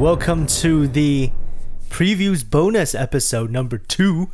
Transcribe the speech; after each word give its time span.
welcome 0.00 0.46
to 0.46 0.88
the 0.88 1.30
previews 1.90 2.48
bonus 2.48 2.94
episode 2.94 3.50
number 3.50 3.76
two. 3.76 4.30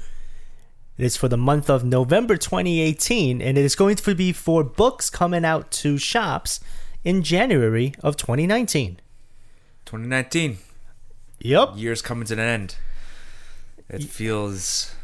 It 0.96 1.04
is 1.04 1.16
for 1.16 1.26
the 1.26 1.36
month 1.36 1.68
of 1.68 1.84
November 1.84 2.36
2018, 2.36 3.42
and 3.42 3.58
it 3.58 3.64
is 3.64 3.74
going 3.74 3.96
to 3.96 4.14
be 4.14 4.30
for 4.30 4.62
books 4.62 5.10
coming 5.10 5.44
out 5.44 5.72
to 5.72 5.98
shops 5.98 6.60
in 7.02 7.24
January 7.24 7.94
of 8.00 8.16
2019. 8.16 9.00
2019. 9.86 10.58
Yep. 11.40 11.70
Year's 11.74 12.00
coming 12.00 12.26
to 12.26 12.34
an 12.34 12.38
end. 12.38 12.76
It 13.88 14.04
feels 14.04 14.94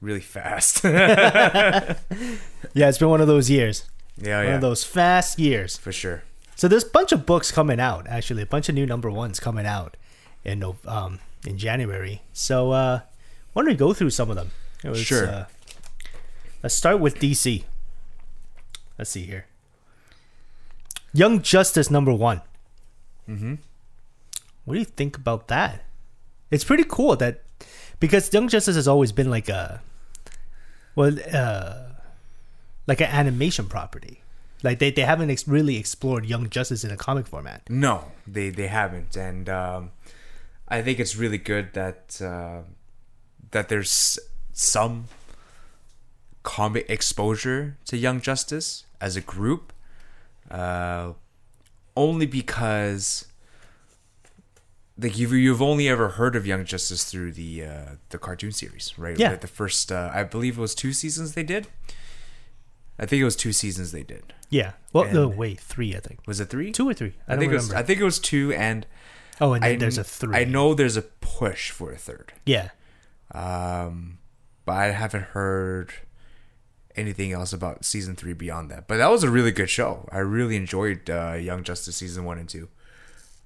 really 0.00 0.20
fast. 0.20 0.84
yeah, 0.84 1.98
Yeah, 2.72 2.88
it's 2.88 2.98
been 2.98 3.08
one 3.08 3.20
of 3.20 3.26
those 3.26 3.50
years. 3.50 3.84
Yeah. 4.16 4.44
One 4.44 4.54
of 4.54 4.60
those 4.60 4.84
fast 4.84 5.40
years. 5.40 5.76
For 5.76 5.90
sure. 5.90 6.22
So 6.56 6.68
there's 6.68 6.84
a 6.84 6.90
bunch 6.90 7.12
of 7.12 7.26
books 7.26 7.50
coming 7.50 7.80
out, 7.80 8.06
actually, 8.06 8.42
a 8.42 8.46
bunch 8.46 8.68
of 8.68 8.74
new 8.74 8.86
number 8.86 9.10
ones 9.10 9.40
coming 9.40 9.66
out 9.66 9.96
in 10.44 10.62
um 10.86 11.18
in 11.46 11.58
January. 11.58 12.22
So 12.32 12.72
uh 12.72 13.00
why 13.52 13.62
don't 13.62 13.70
we 13.70 13.74
go 13.74 13.92
through 13.92 14.10
some 14.10 14.30
of 14.30 14.36
them? 14.36 14.50
It 14.84 14.90
was, 14.90 15.00
Sure. 15.00 15.28
Uh, 15.28 15.44
let's 16.62 16.74
start 16.74 17.00
with 17.00 17.18
DC. 17.18 17.64
Let's 18.98 19.10
see 19.10 19.24
here. 19.24 19.46
Young 21.12 21.42
Justice 21.42 21.90
number 21.90 22.12
one. 22.12 22.40
Mm-hmm. 23.28 23.54
What 24.64 24.74
do 24.74 24.78
you 24.80 24.86
think 24.86 25.16
about 25.16 25.48
that? 25.48 25.84
It's 26.50 26.64
pretty 26.64 26.84
cool 26.84 27.16
that 27.16 27.42
because 28.00 28.32
Young 28.32 28.48
Justice 28.48 28.76
has 28.76 28.88
always 28.88 29.12
been 29.12 29.30
like 29.30 29.48
a 29.48 29.80
well 30.94 31.16
uh 31.32 31.74
like 32.86 33.00
an 33.00 33.08
animation 33.08 33.66
property. 33.66 34.21
Like 34.62 34.78
they, 34.78 34.90
they 34.90 35.02
haven't 35.02 35.30
ex- 35.30 35.48
really 35.48 35.76
explored 35.76 36.24
Young 36.26 36.48
Justice 36.48 36.84
in 36.84 36.90
a 36.90 36.96
comic 36.96 37.26
format. 37.26 37.62
No, 37.68 38.12
they 38.26 38.50
they 38.50 38.68
haven't, 38.68 39.16
and 39.16 39.48
um, 39.48 39.90
I 40.68 40.82
think 40.82 41.00
it's 41.00 41.16
really 41.16 41.38
good 41.38 41.72
that 41.74 42.20
uh, 42.22 42.62
that 43.50 43.68
there's 43.68 44.18
some 44.52 45.08
comic 46.42 46.86
exposure 46.88 47.76
to 47.86 47.96
Young 47.96 48.20
Justice 48.20 48.84
as 49.00 49.16
a 49.16 49.20
group, 49.20 49.72
uh, 50.50 51.12
only 51.96 52.26
because 52.26 53.26
like 54.98 55.18
you've 55.18 55.32
you've 55.32 55.62
only 55.62 55.88
ever 55.88 56.10
heard 56.10 56.36
of 56.36 56.46
Young 56.46 56.64
Justice 56.64 57.04
through 57.04 57.32
the 57.32 57.64
uh, 57.64 57.84
the 58.10 58.18
cartoon 58.18 58.52
series, 58.52 58.94
right? 58.96 59.18
Yeah. 59.18 59.30
Like 59.30 59.40
the 59.40 59.48
first, 59.48 59.90
uh, 59.90 60.10
I 60.12 60.24
believe 60.24 60.58
it 60.58 60.60
was 60.60 60.74
two 60.74 60.92
seasons 60.92 61.34
they 61.34 61.42
did. 61.42 61.66
I 63.02 63.06
think 63.06 63.20
it 63.20 63.24
was 63.24 63.34
two 63.34 63.52
seasons 63.52 63.90
they 63.90 64.04
did. 64.04 64.32
Yeah. 64.48 64.72
Well, 64.92 65.12
no, 65.12 65.28
And- 65.28 65.36
wait, 65.36 65.58
three, 65.58 65.96
I 65.96 65.98
think. 65.98 66.20
Was 66.24 66.38
it 66.38 66.48
three? 66.50 66.70
Two 66.70 66.88
or 66.88 66.94
three? 66.94 67.14
I, 67.26 67.34
I, 67.34 67.36
think 67.36 67.50
it 67.50 67.56
was. 67.56 67.72
I 67.72 67.82
think 67.82 67.98
it 67.98 68.04
was 68.04 68.20
two, 68.20 68.52
and 68.52 68.86
oh, 69.40 69.54
and 69.54 69.64
then 69.64 69.72
I 69.72 69.76
there's 69.76 69.98
a 69.98 70.04
three. 70.04 70.36
I 70.36 70.44
know 70.44 70.72
there's 70.72 70.96
a 70.96 71.02
push 71.02 71.70
for 71.70 71.90
a 71.90 71.96
third, 71.98 72.32
Yeah. 72.46 72.68
um, 73.32 74.18
but 74.64 74.76
I 74.76 74.90
haven't 74.92 75.24
heard 75.24 75.92
anything 76.94 77.32
else 77.32 77.52
about 77.52 77.84
season 77.84 78.14
three 78.14 78.34
beyond 78.34 78.70
that. 78.70 78.86
But 78.86 78.98
that 78.98 79.10
was 79.10 79.24
a 79.24 79.30
really 79.30 79.50
good 79.50 79.68
show. 79.70 80.08
I 80.12 80.18
really 80.18 80.54
enjoyed 80.54 81.10
uh, 81.10 81.32
Young 81.32 81.64
Justice 81.64 81.96
season 81.96 82.24
one 82.24 82.38
and 82.38 82.48
two. 82.48 82.68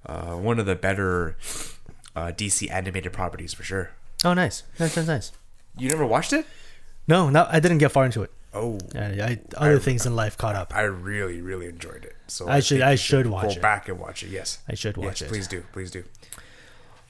Uh, 0.05 0.35
one 0.35 0.59
of 0.59 0.67
the 0.67 0.75
better 0.75 1.35
uh, 2.15 2.27
DC 2.31 2.69
animated 2.69 3.11
properties 3.11 3.55
for 3.55 3.63
sure. 3.63 3.89
Oh, 4.23 4.35
nice. 4.35 4.63
Nice, 4.79 4.95
nice, 4.97 5.07
nice. 5.07 5.31
You 5.77 5.89
never 5.89 6.05
watched 6.05 6.31
it? 6.33 6.45
No, 7.07 7.29
no, 7.31 7.47
I 7.49 7.59
didn't 7.59 7.79
get 7.79 7.91
far 7.91 8.05
into 8.05 8.21
it. 8.21 8.31
Oh, 8.53 8.79
I, 8.95 8.99
I, 8.99 9.39
other 9.57 9.79
things 9.79 10.05
in 10.05 10.15
life 10.15 10.37
caught 10.37 10.55
up. 10.55 10.75
I 10.75 10.81
really, 10.83 11.41
really 11.41 11.67
enjoyed 11.67 12.05
it. 12.05 12.15
So 12.27 12.47
I 12.47 12.59
should- 12.59 12.81
I 12.81 12.95
should 12.95 13.27
watch 13.27 13.43
go 13.43 13.51
it. 13.51 13.61
back 13.61 13.87
and 13.89 13.99
watch 13.99 14.23
it. 14.23 14.29
Yes, 14.29 14.59
I 14.67 14.73
should 14.75 14.97
watch 14.97 15.21
yes, 15.21 15.23
it. 15.23 15.29
please 15.29 15.47
do, 15.47 15.63
please 15.73 15.91
do. 15.91 16.03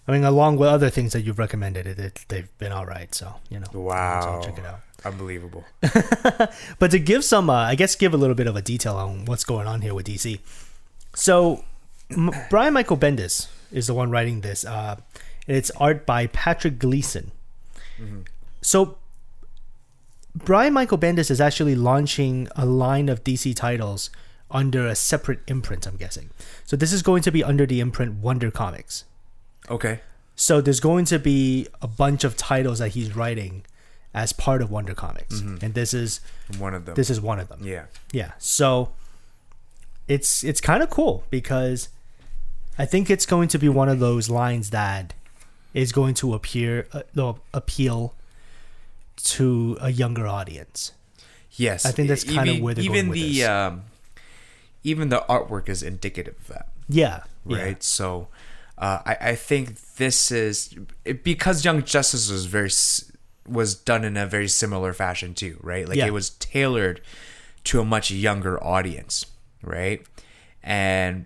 I 0.08 0.14
mean, 0.14 0.24
along 0.24 0.58
with 0.58 0.70
other 0.70 0.90
things 0.90 1.12
that 1.14 1.22
you've 1.22 1.38
recommended, 1.40 1.86
it, 1.86 2.00
it 2.00 2.26
they've 2.30 2.50
been 2.58 2.72
all 2.72 2.86
right. 2.86 3.14
So 3.14 3.36
you 3.50 3.60
know, 3.60 3.68
Wow, 3.74 4.42
so 4.42 4.48
check 4.50 4.58
it 4.60 4.66
out. 4.66 4.80
unbelievable. 5.06 5.64
But 6.80 6.92
to 6.92 7.00
give 7.00 7.24
some, 7.24 7.50
uh, 7.50 7.54
I 7.54 7.76
guess, 7.76 7.96
give 7.96 8.14
a 8.14 8.18
little 8.18 8.36
bit 8.36 8.48
of 8.48 8.56
a 8.56 8.62
detail 8.62 8.96
on 8.96 9.26
what's 9.26 9.44
going 9.44 9.68
on 9.68 9.82
here 9.82 9.94
with 9.94 10.08
DC. 10.08 10.40
So, 11.16 11.64
M- 12.12 12.32
Brian 12.50 12.74
Michael 12.74 12.98
Bendis 12.98 13.48
is 13.72 13.88
the 13.88 13.94
one 13.94 14.10
writing 14.12 14.42
this, 14.42 14.64
uh, 14.66 14.96
and 15.48 15.58
it's 15.58 15.72
art 15.78 16.06
by 16.06 16.28
Patrick 16.28 16.78
Gleason. 16.80 17.32
So, 18.62 18.98
Brian 20.46 20.74
Michael 20.74 20.98
Bendis 20.98 21.32
is 21.32 21.42
actually 21.42 21.76
launching 21.76 22.48
a 22.56 22.66
line 22.66 23.10
of 23.10 23.24
DC 23.24 23.56
titles 23.56 24.10
under 24.52 24.86
a 24.88 24.96
separate 24.96 25.40
imprint. 25.48 25.88
I'm 25.88 25.98
guessing. 25.98 26.30
So 26.66 26.76
this 26.76 26.94
is 26.94 27.02
going 27.02 27.22
to 27.24 27.32
be 27.32 27.44
under 27.44 27.66
the 27.66 27.80
imprint 27.80 28.16
Wonder 28.16 28.52
Comics. 28.52 29.04
Okay, 29.70 30.00
So 30.36 30.62
there's 30.62 30.80
going 30.80 31.06
to 31.06 31.20
be 31.20 31.68
a 31.82 31.88
bunch 31.88 32.24
of 32.24 32.38
titles 32.38 32.80
that 32.80 32.90
he's 32.90 33.16
writing 33.16 33.66
as 34.14 34.32
part 34.32 34.62
of 34.62 34.72
Wonder 34.72 34.94
Comics, 34.94 35.42
and 35.42 35.74
this 35.74 35.94
is 35.94 36.22
one 36.58 36.74
of 36.74 36.86
them. 36.86 36.96
this 36.96 37.10
is 37.10 37.20
one 37.20 37.40
of 37.40 37.50
them. 37.50 37.60
yeah. 37.64 37.86
Yeah. 38.14 38.32
So 38.38 38.90
it's 40.08 40.44
it's 40.44 40.62
kind 40.62 40.82
of 40.84 40.90
cool 40.90 41.24
because 41.30 41.90
I 42.78 42.86
think 42.86 43.10
it's 43.10 43.26
going 43.26 43.50
to 43.50 43.60
be 43.60 43.68
one 43.68 43.90
of 43.90 44.00
those 44.00 44.30
lines 44.30 44.70
that 44.70 45.14
is 45.74 45.92
going 45.92 46.14
to 46.16 46.34
appear 46.34 46.88
uh, 46.94 47.02
no, 47.14 47.40
appeal 47.54 48.14
to 49.24 49.78
a 49.82 49.90
younger 49.92 50.28
audience. 50.28 50.94
Yes, 51.52 51.86
I 51.86 51.92
think 51.92 52.08
that's 52.10 52.24
kinda 52.24 52.52
even- 52.52 52.64
where 52.64 52.74
they're 52.74 52.84
even 52.86 53.08
going 53.08 53.20
the 53.20 53.44
um, 53.46 53.84
even 54.84 55.10
the 55.10 55.24
artwork 55.30 55.70
is 55.70 55.82
indicative 55.84 56.36
of 56.42 56.48
that, 56.48 56.70
Yeah. 56.88 57.24
right? 57.46 57.68
Yeah. 57.70 57.76
So, 57.80 58.28
uh, 58.78 59.00
I 59.06 59.18
I 59.32 59.36
think 59.36 59.80
this 59.96 60.32
is 60.32 60.76
because 61.24 61.66
Young 61.66 61.84
Justice 61.84 62.30
was 62.30 62.46
very 62.46 62.70
was 63.48 63.76
done 63.76 64.04
in 64.04 64.18
a 64.18 64.26
very 64.28 64.48
similar 64.48 64.94
fashion 64.94 65.34
too, 65.34 65.58
right? 65.62 65.88
Like 65.88 65.98
Yeah. 65.98 66.08
it 66.08 66.14
was 66.14 66.30
tailored 66.32 67.02
to 67.64 67.80
a 67.82 67.86
much 67.86 68.12
younger 68.12 68.62
audience, 68.64 69.26
right? 69.64 70.06
And 70.62 71.26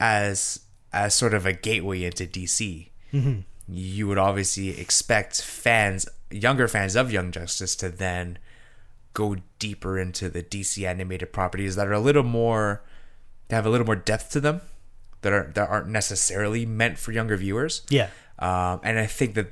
as 0.00 0.60
as 0.92 1.14
sort 1.14 1.34
of 1.34 1.44
a 1.46 1.52
gateway 1.52 2.04
into 2.04 2.26
DC, 2.26 2.90
Mm-hmm. 3.12 3.40
you 3.68 4.06
would 4.08 4.18
obviously 4.18 4.78
expect 4.78 5.40
fans, 5.42 6.06
younger 6.30 6.68
fans 6.68 6.96
of 6.96 7.12
Young 7.12 7.30
Justice, 7.32 7.74
to 7.76 7.88
then 7.88 8.38
go 9.14 9.36
deeper 9.58 9.98
into 9.98 10.28
the 10.28 10.42
DC 10.42 10.86
animated 10.86 11.32
properties 11.32 11.76
that 11.76 11.86
are 11.88 11.92
a 11.92 12.00
little 12.00 12.22
more, 12.22 12.82
that 13.48 13.56
have 13.56 13.66
a 13.66 13.70
little 13.70 13.86
more 13.86 13.96
depth 13.96 14.30
to 14.32 14.40
them, 14.40 14.60
that 15.22 15.32
are 15.32 15.50
that 15.54 15.68
aren't 15.68 15.88
necessarily 15.88 16.64
meant 16.66 16.98
for 16.98 17.12
younger 17.12 17.36
viewers. 17.36 17.82
Yeah. 17.90 18.08
Um, 18.38 18.80
and 18.84 18.98
I 18.98 19.06
think 19.06 19.34
that 19.34 19.48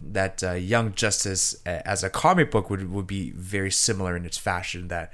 that 0.00 0.42
uh, 0.42 0.52
Young 0.52 0.94
Justice 0.94 1.56
uh, 1.66 1.82
as 1.84 2.02
a 2.04 2.08
comic 2.10 2.50
book 2.50 2.70
would 2.70 2.90
would 2.90 3.06
be 3.06 3.30
very 3.32 3.70
similar 3.70 4.16
in 4.16 4.24
its 4.24 4.38
fashion. 4.38 4.88
That 4.88 5.12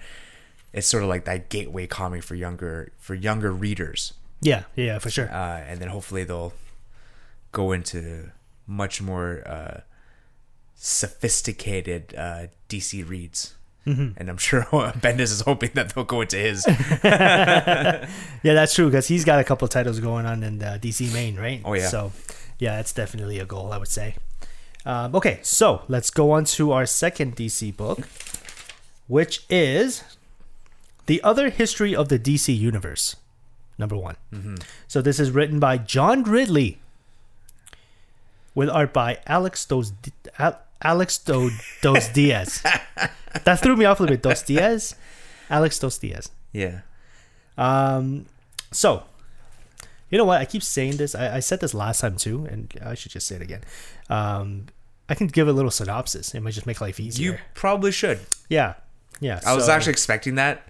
it's 0.73 0.87
sort 0.87 1.03
of 1.03 1.09
like 1.09 1.25
that 1.25 1.49
gateway 1.49 1.87
comic 1.87 2.23
for 2.23 2.35
younger 2.37 2.93
for 2.99 3.15
younger 3.15 3.51
readers, 3.51 4.13
Yeah. 4.43 4.65
Yeah. 4.77 4.99
For 4.99 5.11
sure. 5.11 5.29
uh, 5.33 5.61
and 5.67 5.81
then 5.81 5.89
hopefully 5.89 6.23
they'll 6.25 6.53
go 7.53 7.73
into 7.73 8.31
much 8.67 9.01
more 9.01 9.43
uh, 9.47 9.81
sophisticated 10.77 12.15
uh, 12.17 12.47
DC 12.69 13.09
reads. 13.09 13.55
Mm-hmm. 13.87 14.19
And 14.19 14.29
I'm 14.29 14.37
sure 14.37 14.63
Bendis 14.73 15.33
is 15.33 15.41
hoping 15.43 15.71
that 15.75 15.95
they'll 15.95 16.05
go 16.05 16.21
into 16.21 16.37
his. 16.37 16.67
Yeah, 18.43 18.55
that's 18.55 18.75
true 18.75 18.87
because 18.87 19.09
he's 19.09 19.25
got 19.25 19.41
a 19.41 19.45
couple 19.45 19.67
titles 19.67 19.99
going 19.99 20.25
on 20.27 20.45
in 20.45 20.59
the 20.59 20.79
DC 20.81 21.13
main, 21.13 21.37
right? 21.37 21.61
Oh, 21.65 21.73
yeah. 21.75 21.89
So, 21.89 22.13
yeah, 22.59 22.77
that's 22.77 22.93
definitely 22.93 23.41
a 23.41 23.45
goal, 23.45 23.73
I 23.73 23.79
would 23.79 23.89
say. 23.89 24.15
Um, 24.85 25.17
okay, 25.17 25.41
so 25.43 25.83
let's 25.89 26.11
go 26.11 26.31
on 26.31 26.45
to 26.45 26.71
our 26.71 26.87
second 26.87 27.35
DC 27.35 27.77
book, 27.77 28.07
which 29.09 29.45
is 29.51 30.05
the 31.07 31.21
other 31.25 31.51
history 31.51 31.95
of 31.95 32.09
the 32.09 32.21
DC 32.21 32.57
universe, 32.57 33.17
number 33.79 33.97
one. 33.97 34.17
Mm-hmm. 34.33 34.57
So 34.87 35.03
this 35.03 35.19
is 35.19 35.33
written 35.33 35.59
by 35.59 35.79
John 35.79 36.23
Ridley, 36.23 36.79
with 38.55 38.69
art 38.69 38.93
by 38.93 39.19
Alex 39.27 39.65
Dos 39.65 39.93
Al- 40.39 40.61
Alex 40.83 41.19
Do- 41.19 41.51
Dos 41.83 42.09
Diaz. 42.09 42.63
that 43.45 43.61
threw 43.61 43.77
me 43.77 43.85
off 43.85 44.01
a 44.01 44.03
little 44.03 44.17
bit. 44.17 44.23
Dos 44.23 44.43
Diaz, 44.43 44.95
Alex 45.51 45.79
Dos 45.79 45.99
Diaz. 45.99 46.31
yeah. 46.53 46.81
Um, 47.59 48.27
so, 48.73 49.05
you 50.11 50.19
know 50.19 50.25
what? 50.25 50.41
I 50.41 50.45
keep 50.45 50.63
saying 50.63 50.97
this. 50.99 51.15
I, 51.15 51.37
I 51.37 51.41
said 51.41 51.61
this 51.61 51.73
last 51.75 52.01
time 52.01 52.17
too, 52.17 52.45
and 52.51 52.73
I 52.85 52.95
should 52.95 53.13
just 53.13 53.27
say 53.27 53.37
it 53.37 53.43
again. 53.43 53.63
Um, 54.11 54.67
I 55.09 55.15
can 55.15 55.27
give 55.29 55.49
a 55.49 55.53
little 55.53 55.71
synopsis. 55.71 56.35
It 56.35 56.41
might 56.41 56.53
just 56.53 56.67
make 56.67 56.81
life 56.81 57.01
easier. 57.01 57.33
You 57.33 57.39
probably 57.55 57.93
should. 57.93 58.21
yeah, 58.49 58.75
yeah. 59.21 59.41
I 59.47 59.55
was 59.55 59.67
so- 59.67 59.73
actually 59.73 59.93
expecting 59.93 60.35
that. 60.35 60.63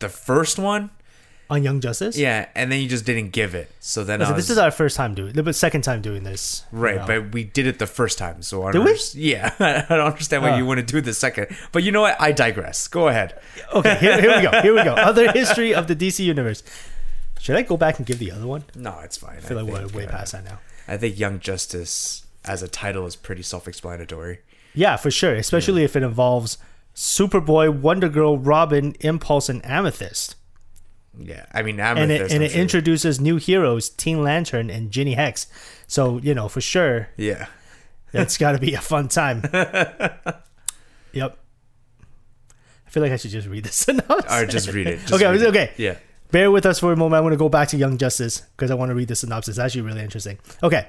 The 0.00 0.08
first 0.08 0.58
one, 0.58 0.90
on 1.50 1.62
Young 1.62 1.80
Justice. 1.80 2.16
yeah, 2.16 2.48
and 2.54 2.72
then 2.72 2.80
you 2.80 2.88
just 2.88 3.04
didn't 3.04 3.30
give 3.30 3.54
it. 3.54 3.70
So 3.80 4.02
then 4.02 4.22
I 4.22 4.32
was, 4.32 4.36
this 4.46 4.50
is 4.50 4.58
our 4.58 4.70
first 4.70 4.96
time 4.96 5.14
doing, 5.14 5.32
but 5.34 5.54
second 5.54 5.82
time 5.82 6.00
doing 6.02 6.22
this. 6.24 6.64
you 6.72 6.78
right, 6.78 6.96
know. 6.96 7.06
but 7.06 7.32
we 7.32 7.44
did 7.44 7.66
it 7.66 7.78
the 7.78 7.86
first 7.86 8.16
time. 8.18 8.42
So 8.42 8.64
I 8.64 8.72
Did 8.72 8.84
we? 8.84 8.98
Yeah, 9.14 9.52
I 9.60 9.84
don't 9.94 10.06
understand 10.06 10.42
why 10.42 10.52
Oh. 10.52 10.56
you 10.56 10.66
want 10.66 10.80
to 10.80 10.86
do 10.86 11.00
the 11.00 11.12
second. 11.14 11.48
But 11.72 11.82
you 11.82 11.92
know 11.92 12.00
what? 12.00 12.16
I 12.20 12.32
digress. 12.32 12.88
Go 12.88 13.08
ahead. 13.08 13.38
okay, 13.74 13.96
here, 13.96 14.20
here 14.20 14.36
we 14.36 14.42
go. 14.42 14.62
Here 14.62 14.74
we 14.74 14.82
go. 14.84 14.94
Other 14.96 15.30
history 15.32 15.74
of 15.74 15.86
the 15.86 15.94
DC 15.96 16.24
universe. 16.24 16.62
Should 17.40 17.56
I 17.56 17.62
go 17.62 17.76
back 17.76 17.98
and 17.98 18.06
give 18.06 18.18
the 18.18 18.30
other 18.32 18.46
one? 18.46 18.64
No, 18.74 19.00
it's 19.00 19.18
fine. 19.18 19.36
I 19.36 19.40
feel 19.40 19.62
like 19.62 19.70
we're 19.70 19.86
way 19.88 20.06
uh, 20.06 20.10
past 20.10 20.32
that 20.32 20.44
now. 20.44 20.60
I 20.88 20.96
think 20.96 21.18
Young 21.18 21.40
Justice 21.40 22.24
as 22.46 22.62
a 22.62 22.68
title 22.68 23.04
is 23.04 23.16
pretty 23.16 23.42
self-explanatory. 23.42 24.38
Yeah, 24.72 24.96
for 24.96 25.10
sure. 25.10 25.34
Especially 25.34 25.84
if 25.84 25.94
it 25.94 26.02
involves 26.02 26.56
Superboy, 26.94 27.80
Wonder 27.80 28.08
Girl, 28.08 28.38
Robin, 28.38 28.94
Impulse, 29.00 29.48
and 29.50 29.64
Amethyst. 29.66 30.36
Yeah, 31.18 31.46
I 31.52 31.62
mean, 31.62 31.78
and 31.80 31.98
Amethyst. 31.98 32.20
it, 32.32 32.34
and 32.34 32.42
I'm 32.42 32.46
it 32.46 32.52
sure- 32.52 32.60
introduces 32.60 33.20
new 33.20 33.36
heroes, 33.36 33.88
Teen 33.88 34.22
Lantern 34.22 34.70
and 34.70 34.90
Jinny 34.90 35.14
Hex. 35.14 35.46
So 35.86 36.18
you 36.18 36.34
know 36.34 36.48
for 36.48 36.60
sure 36.60 37.08
yeah, 37.16 37.46
it's 38.12 38.36
got 38.38 38.52
to 38.52 38.58
be 38.58 38.74
a 38.74 38.80
fun 38.80 39.08
time. 39.08 39.42
yep. 41.12 41.38
I 42.86 42.90
feel 42.90 43.02
like 43.02 43.12
I 43.12 43.16
should 43.16 43.30
just 43.30 43.48
read 43.48 43.64
this 43.64 43.74
synopsis. 43.86 44.32
or 44.32 44.46
just 44.46 44.72
read 44.72 44.86
it. 44.86 45.00
Just 45.00 45.12
okay, 45.14 45.30
read 45.30 45.42
it. 45.42 45.48
okay. 45.48 45.70
Yeah. 45.76 45.96
Bear 46.30 46.50
with 46.50 46.66
us 46.66 46.80
for 46.80 46.92
a 46.92 46.96
moment. 46.96 47.18
I 47.18 47.20
want 47.20 47.32
to 47.32 47.36
go 47.36 47.48
back 47.48 47.68
to 47.68 47.76
Young 47.76 47.96
Justice 47.98 48.40
because 48.56 48.70
I 48.70 48.74
want 48.74 48.90
to 48.90 48.94
read 48.94 49.08
the 49.08 49.14
synopsis. 49.16 49.52
It's 49.56 49.58
actually 49.58 49.82
really 49.82 50.00
interesting. 50.02 50.38
Okay. 50.62 50.88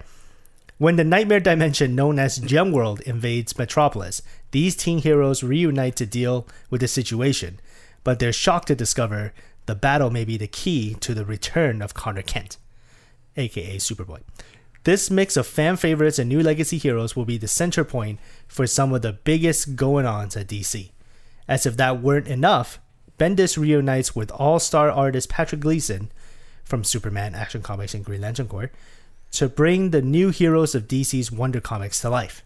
When 0.77 0.97
the 0.97 1.03
nightmare 1.03 1.39
dimension 1.39 1.95
known 1.95 2.19
as 2.19 2.37
Gem 2.37 2.71
World 2.71 2.99
invades 3.01 3.57
Metropolis, 3.57 4.21
these 4.51 4.75
teen 4.75 4.97
heroes 4.99 5.41
reunite 5.43 5.95
to 5.97 6.05
deal 6.05 6.47
with 6.69 6.81
the 6.81 6.87
situation, 6.87 7.59
but 8.03 8.19
they're 8.19 8.33
shocked 8.33 8.67
to 8.67 8.75
discover 8.75 9.33
the 9.65 9.75
battle 9.75 10.09
may 10.09 10.25
be 10.25 10.37
the 10.37 10.47
key 10.47 10.95
to 11.01 11.13
the 11.13 11.25
return 11.25 11.81
of 11.81 11.93
Connor 11.93 12.21
Kent, 12.21 12.57
aka 13.35 13.77
Superboy. 13.77 14.21
This 14.83 15.09
mix 15.09 15.35
of 15.35 15.47
fan 15.47 15.77
favorites 15.77 16.19
and 16.19 16.29
new 16.29 16.43
legacy 16.43 16.77
heroes 16.77 17.15
will 17.15 17.25
be 17.25 17.39
the 17.39 17.47
center 17.47 17.83
point 17.83 18.19
for 18.47 18.67
some 18.67 18.93
of 18.93 19.01
the 19.01 19.13
biggest 19.13 19.75
going 19.75 20.05
ons 20.05 20.37
at 20.37 20.47
DC. 20.47 20.91
As 21.47 21.65
if 21.65 21.75
that 21.77 22.01
weren't 22.01 22.27
enough, 22.27 22.79
Bendis 23.17 23.57
reunites 23.57 24.15
with 24.15 24.31
all 24.31 24.59
star 24.59 24.91
artist 24.91 25.29
Patrick 25.29 25.61
Gleason 25.61 26.11
from 26.63 26.83
Superman, 26.83 27.33
Action 27.33 27.61
Comics, 27.61 27.93
and 27.93 28.05
Green 28.05 28.21
Lantern 28.21 28.47
Corps 28.47 28.71
to 29.31 29.49
bring 29.49 29.89
the 29.89 30.01
new 30.01 30.29
heroes 30.29 30.75
of 30.75 30.87
DC's 30.87 31.31
Wonder 31.31 31.59
Comics 31.59 32.01
to 32.01 32.09
life. 32.09 32.43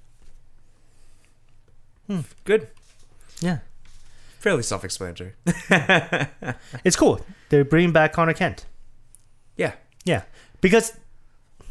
Hmm. 2.07 2.21
Good. 2.45 2.69
Yeah. 3.41 3.59
Fairly 4.39 4.63
self-explanatory. 4.63 5.33
It's 6.83 6.95
cool. 6.95 7.19
They're 7.49 7.65
bringing 7.65 7.91
back 7.91 8.13
Connor 8.13 8.33
Kent. 8.33 8.65
yeah. 9.57 9.73
Yeah. 10.05 10.23
Because. 10.61 10.93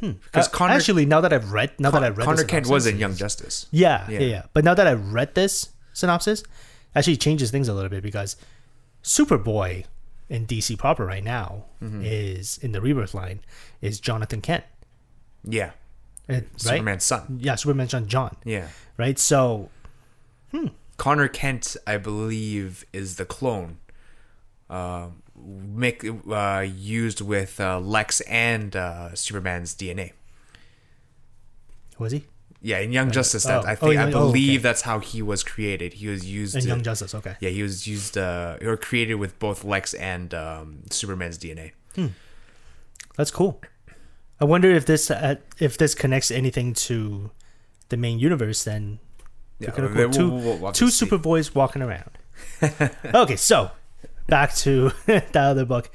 Because 0.01 0.47
uh, 0.47 0.51
Connor 0.51 0.75
actually, 0.75 1.07
now 1.07 1.21
that 1.21 1.33
I've 1.33 1.51
read, 1.51 1.73
now 1.81 1.91
that 1.91 2.05
I've 2.05 2.17
read, 2.17 2.25
Connor 2.25 2.45
Kent 2.45 2.69
was 2.69 2.87
in 2.87 2.99
Young 2.99 3.17
Justice. 3.17 3.67
Yeah, 3.73 4.07
yeah, 4.09 4.19
Yeah. 4.21 4.27
yeah, 4.27 4.43
But 4.53 4.65
now 4.65 4.75
that 4.75 4.87
I've 4.87 5.13
read 5.13 5.35
this 5.35 5.71
synopsis, 5.93 6.45
actually 6.95 7.17
changes 7.17 7.51
things 7.51 7.67
a 7.69 7.75
little 7.75 7.89
bit 7.91 8.03
because 8.05 8.37
Superboy 9.03 9.87
in 10.29 10.47
DC 10.47 10.79
proper 10.79 11.05
right 11.05 11.25
now 11.25 11.65
Mm-hmm. 11.83 12.03
is 12.05 12.59
in 12.59 12.71
the 12.73 12.81
Rebirth 12.81 13.13
line 13.15 13.41
is 13.81 13.99
Jonathan 13.99 14.41
Kent, 14.41 14.65
Yeah. 15.43 15.71
right? 16.29 16.47
Superman's 16.57 17.03
son. 17.05 17.39
Yeah, 17.41 17.55
Superman's 17.57 17.91
son 17.93 18.07
John, 18.07 18.37
Yeah. 18.45 18.69
right? 18.99 19.19
So 19.19 19.69
Connor 20.99 21.29
Kent, 21.29 21.77
I 21.87 21.97
believe, 21.97 22.85
is 22.93 23.17
the 23.17 23.25
clone. 23.25 23.79
Uh, 24.69 25.09
make 25.35 26.05
uh, 26.31 26.67
used 26.69 27.23
with 27.23 27.59
uh, 27.59 27.81
Lex 27.81 28.21
and 28.23 28.77
uh, 28.77 29.15
Superman's 29.15 29.75
DNA. 29.75 30.13
was 31.99 32.13
he 32.13 32.25
Yeah, 32.61 32.81
in 32.81 32.93
Young 32.93 33.11
Justice, 33.11 33.45
that 33.45 33.65
oh. 33.65 33.67
I 33.69 33.73
Oh, 33.73 33.77
think 33.77 33.95
yeah, 33.95 34.05
I 34.07 34.09
oh, 34.09 34.27
believe 34.27 34.61
okay. 34.61 34.63
that's 34.69 34.83
how 34.83 34.99
he 34.99 35.23
was 35.23 35.43
created. 35.43 35.95
He 35.95 36.09
was 36.09 36.27
used. 36.27 36.55
in 36.57 36.63
to- 36.63 36.69
Young 36.69 36.83
Justice? 36.83 37.15
Okay, 37.15 37.37
yeah, 37.41 37.49
he 37.51 37.63
was 37.63 37.87
used 37.87 38.19
uh, 38.19 38.59
or 38.61 38.77
created 38.77 39.15
with 39.15 39.39
both 39.39 39.65
Lex 39.65 39.95
and 39.95 40.35
um, 40.35 40.83
Superman's 40.91 41.39
DNA. 41.39 41.73
that's 43.17 43.31
cool. 43.31 43.61
I 44.41 44.45
wonder 44.45 44.71
if 44.71 44.85
this 44.85 45.11
uh, 45.11 45.37
if 45.59 45.79
this 45.79 45.95
connects 45.95 46.31
anything 46.31 46.75
to 46.89 47.31
the 47.89 47.97
main 47.97 48.19
universe. 48.19 48.65
Then 48.65 48.99
Yeah, 49.59 49.71
cool. 49.71 49.89
we'll- 49.89 50.11
two 50.11 50.29
we'll- 50.31 50.73
two 50.73 50.91
see. 50.91 51.07
Superboys 51.07 51.55
walking 51.55 51.83
around. 51.83 52.11
okay, 53.15 53.37
so 53.37 53.71
back 54.29 54.55
to 54.57 54.93
that 55.07 55.35
other 55.37 55.65
book. 55.65 55.91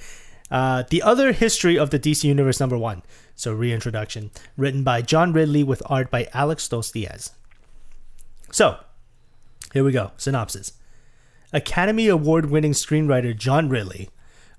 Uh, 0.52 0.84
the 0.90 1.02
other 1.02 1.32
history 1.32 1.78
of 1.80 1.90
the 1.90 1.98
DC 2.00 2.24
Universe 2.26 2.60
number 2.60 2.78
one. 2.78 3.02
So 3.36 3.52
reintroduction, 3.54 4.30
written 4.58 4.84
by 4.84 5.02
John 5.02 5.34
Ridley 5.34 5.64
with 5.64 5.82
art 5.88 6.12
by 6.12 6.28
Alex 6.34 6.68
Dos 6.68 6.92
Diaz. 6.92 7.32
So, 8.52 8.78
here 9.74 9.84
we 9.84 9.92
go. 9.92 10.12
Synopsis. 10.18 10.74
Academy 11.52 12.08
Award 12.08 12.52
winning 12.52 12.74
screenwriter 12.74 13.36
John 13.36 13.70
Ridley, 13.70 14.10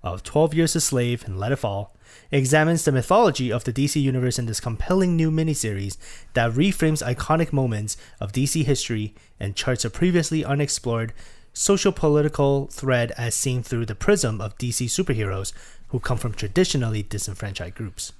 of 0.03 0.23
12 0.25 0.55
Years 0.55 0.75
a 0.77 0.81
Slave 0.81 1.25
and 1.27 1.39
Let 1.39 1.53
It 1.53 1.57
Fall, 1.57 1.95
examines 2.31 2.84
the 2.84 2.93
mythology 2.93 3.52
of 3.52 3.64
the 3.64 3.72
DC 3.72 4.00
Universe 4.00 4.38
in 4.38 4.46
this 4.46 4.61
compelling 4.61 5.16
new 5.16 5.31
miniseries 5.31 5.96
that 6.34 6.52
reframes 6.52 7.06
iconic 7.06 7.52
moments 7.52 7.96
of 8.20 8.32
DC 8.32 8.64
history 8.64 9.14
and 9.38 9.56
charts 9.56 9.84
a 9.84 9.90
previously 9.90 10.44
unexplored 10.44 11.12
social 11.52 11.93
political 11.93 12.66
thread 12.66 13.12
as 13.16 13.34
seen 13.34 13.62
through 13.62 13.87
the 13.87 13.94
prism 13.94 14.40
of 14.40 14.58
DC 14.58 14.87
superheroes 14.87 15.52
who 15.88 16.00
come 16.00 16.19
from 16.19 16.34
traditionally 16.34 17.02
disenfranchised 17.02 17.75
groups. 17.75 18.12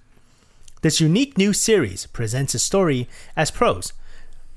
This 0.82 1.00
unique 1.00 1.37
new 1.37 1.52
series 1.52 2.06
presents 2.06 2.55
a 2.55 2.58
story 2.58 3.08
as 3.37 3.50
prose 3.50 3.93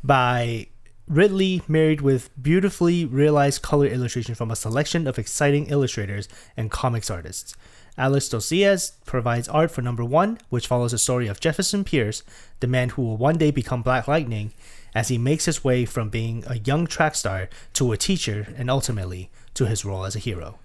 by 0.03 0.67
Ridley, 1.07 1.61
married 1.69 2.01
with 2.01 2.29
beautifully 2.41 3.05
realized 3.05 3.61
color 3.61 3.87
illustration 3.87 4.35
from 4.35 4.51
a 4.51 4.57
selection 4.57 5.07
of 5.07 5.17
exciting 5.17 5.67
illustrators 5.67 6.27
and 6.57 6.69
comics 6.69 7.09
artists. 7.09 7.55
Alex 7.97 8.29
Dos 8.29 8.49
Diaz 8.49 8.94
provides 9.05 9.47
art 9.47 9.71
for 9.71 9.81
number 9.81 10.05
one, 10.05 10.38
which 10.49 10.67
follows 10.67 10.91
the 10.91 10.97
story 10.97 11.27
of 11.27 11.39
Jefferson 11.39 11.83
Pierce, 11.83 12.23
the 12.59 12.67
man 12.67 12.89
who 12.89 13.01
will 13.01 13.17
one 13.17 13.38
day 13.38 13.49
become 13.49 13.81
Black 13.81 14.07
Lightning, 14.07 14.51
as 14.94 15.07
he 15.07 15.17
makes 15.17 15.45
his 15.45 15.63
way 15.63 15.85
from 15.85 16.09
being 16.09 16.44
a 16.47 16.59
young 16.59 16.85
track 16.85 17.15
star 17.15 17.49
to 17.73 17.91
a 17.91 17.97
teacher 17.97 18.53
and 18.55 18.69
ultimately 18.69 19.31
to 19.55 19.65
his 19.65 19.83
role 19.83 20.05
as 20.05 20.15
a 20.15 20.19
hero. 20.19 20.59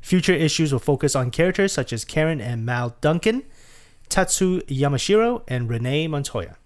Future 0.00 0.34
issues 0.34 0.72
will 0.72 0.78
focus 0.78 1.16
on 1.16 1.30
characters 1.30 1.72
such 1.72 1.92
as 1.92 2.04
Karen 2.04 2.40
and 2.40 2.64
Mal 2.64 2.96
Duncan, 3.00 3.42
Tatsu 4.08 4.60
Yamashiro, 4.62 5.42
and 5.48 5.68
Renee 5.68 6.06
Montoya. 6.06 6.56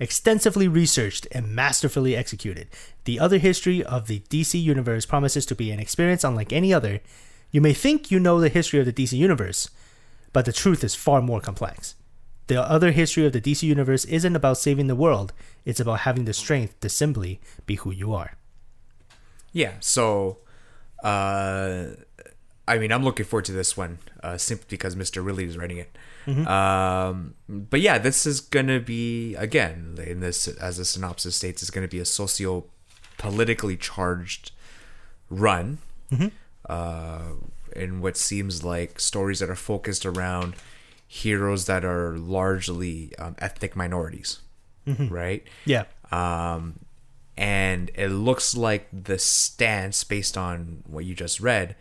Extensively 0.00 0.66
researched 0.66 1.28
and 1.30 1.54
masterfully 1.54 2.16
executed, 2.16 2.68
the 3.04 3.20
other 3.20 3.38
history 3.38 3.84
of 3.84 4.08
the 4.08 4.20
DC 4.30 4.60
Universe 4.60 5.06
promises 5.06 5.46
to 5.46 5.54
be 5.54 5.70
an 5.70 5.78
experience 5.78 6.24
unlike 6.24 6.52
any 6.52 6.74
other. 6.74 7.00
You 7.54 7.60
may 7.60 7.72
think 7.72 8.10
you 8.10 8.18
know 8.18 8.40
the 8.40 8.48
history 8.48 8.80
of 8.80 8.86
the 8.86 8.92
DC 8.92 9.12
Universe, 9.12 9.70
but 10.32 10.44
the 10.44 10.52
truth 10.52 10.82
is 10.82 10.96
far 10.96 11.22
more 11.22 11.40
complex. 11.40 11.94
The 12.48 12.60
other 12.60 12.90
history 12.90 13.24
of 13.26 13.32
the 13.32 13.40
DC 13.40 13.62
Universe 13.62 14.04
isn't 14.06 14.34
about 14.34 14.58
saving 14.58 14.88
the 14.88 14.96
world, 14.96 15.32
it's 15.64 15.78
about 15.78 16.00
having 16.00 16.24
the 16.24 16.32
strength 16.32 16.80
to 16.80 16.88
simply 16.88 17.40
be 17.64 17.76
who 17.76 17.92
you 17.92 18.12
are. 18.12 18.36
Yeah, 19.52 19.74
so 19.78 20.38
uh 21.04 21.90
I 22.66 22.78
mean 22.78 22.90
I'm 22.90 23.04
looking 23.04 23.24
forward 23.24 23.44
to 23.44 23.52
this 23.52 23.76
one, 23.76 23.98
uh 24.20 24.36
simply 24.36 24.66
because 24.70 24.96
Mr. 24.96 25.24
Ridley 25.24 25.44
is 25.44 25.56
writing 25.56 25.78
it. 25.78 25.96
Um 26.48 27.34
but 27.48 27.80
yeah, 27.80 27.98
this 27.98 28.26
is 28.26 28.40
gonna 28.40 28.80
be 28.80 29.36
again 29.36 29.96
in 30.04 30.18
this 30.18 30.48
as 30.48 30.78
the 30.78 30.84
synopsis 30.84 31.36
states, 31.36 31.62
it's 31.62 31.70
gonna 31.70 31.86
be 31.86 32.00
a 32.00 32.04
socio 32.04 32.64
politically 33.16 33.76
charged 33.76 34.50
run. 35.30 35.78
Uh 36.68 37.22
in 37.74 38.00
what 38.00 38.16
seems 38.16 38.62
like 38.62 39.00
stories 39.00 39.40
that 39.40 39.50
are 39.50 39.56
focused 39.56 40.06
around 40.06 40.54
heroes 41.08 41.66
that 41.66 41.84
are 41.84 42.16
largely 42.16 43.12
um, 43.18 43.34
ethnic 43.38 43.74
minorities. 43.74 44.40
Right? 45.10 45.42
Yeah. 45.64 45.84
um, 46.12 46.78
and 47.36 47.90
it 47.96 48.10
looks 48.10 48.56
like 48.56 48.86
the 48.92 49.18
stance 49.18 50.04
based 50.04 50.36
on 50.38 50.84
what 50.86 51.04
you 51.04 51.14
just 51.14 51.40
read 51.40 51.74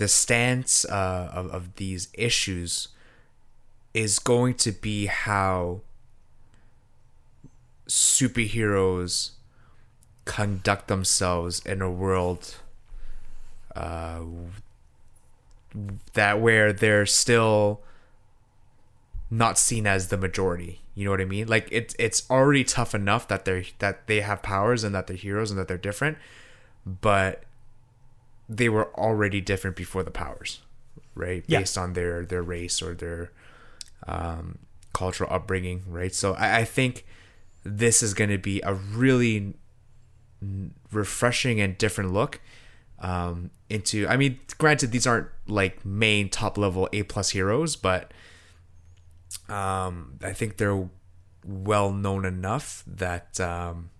the 0.00 0.08
stance 0.08 0.86
uh, 0.86 1.30
of, 1.32 1.46
of 1.50 1.76
these 1.76 2.08
issues 2.14 2.88
is 3.92 4.18
going 4.18 4.54
to 4.54 4.72
be 4.72 5.06
how 5.06 5.82
superheroes 7.86 9.32
conduct 10.24 10.88
themselves 10.88 11.60
in 11.66 11.82
a 11.82 11.90
world 11.90 12.56
uh, 13.74 14.22
that 16.14 16.40
where 16.40 16.72
they're 16.72 17.06
still 17.06 17.82
not 19.30 19.58
seen 19.58 19.86
as 19.86 20.08
the 20.08 20.16
majority. 20.16 20.80
You 20.94 21.04
know 21.04 21.12
what 21.12 21.20
I 21.20 21.24
mean? 21.24 21.46
Like 21.46 21.68
it's 21.70 21.94
it's 21.98 22.28
already 22.28 22.64
tough 22.64 22.94
enough 22.94 23.28
that 23.28 23.44
they're 23.44 23.64
that 23.78 24.06
they 24.06 24.20
have 24.20 24.42
powers 24.42 24.84
and 24.84 24.94
that 24.94 25.06
they're 25.06 25.16
heroes 25.16 25.50
and 25.50 25.58
that 25.58 25.68
they're 25.68 25.78
different, 25.78 26.18
but 26.84 27.44
they 28.48 28.68
were 28.68 28.92
already 28.96 29.40
different 29.40 29.76
before 29.76 30.02
the 30.02 30.10
powers, 30.10 30.60
right? 31.14 31.44
Yeah. 31.46 31.60
Based 31.60 31.78
on 31.78 31.92
their 31.92 32.24
their 32.24 32.42
race 32.42 32.82
or 32.82 32.94
their 32.94 33.30
um, 34.06 34.58
cultural 34.92 35.32
upbringing, 35.32 35.84
right? 35.86 36.12
So 36.12 36.34
I, 36.34 36.58
I 36.58 36.64
think 36.64 37.06
this 37.62 38.02
is 38.02 38.12
going 38.12 38.30
to 38.30 38.38
be 38.38 38.60
a 38.62 38.74
really 38.74 39.54
refreshing 40.90 41.60
and 41.60 41.78
different 41.78 42.12
look 42.12 42.40
um, 43.00 43.50
into. 43.68 44.06
I 44.08 44.16
mean, 44.16 44.40
granted, 44.58 44.92
these 44.92 45.06
aren't 45.06 45.28
like 45.46 45.84
main 45.84 46.28
top 46.28 46.58
level 46.58 46.88
A 46.92 47.02
plus 47.04 47.30
heroes, 47.30 47.76
but 47.76 48.12
um, 49.48 50.18
I 50.22 50.32
think 50.32 50.56
they're 50.56 50.88
well 51.44 51.92
known 51.92 52.24
enough 52.24 52.84
that 52.86 53.40
um, 53.40 53.90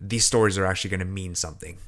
these 0.00 0.24
stories 0.24 0.58
are 0.58 0.66
actually 0.66 0.90
going 0.90 1.00
to 1.00 1.06
mean 1.06 1.34
something, 1.34 1.78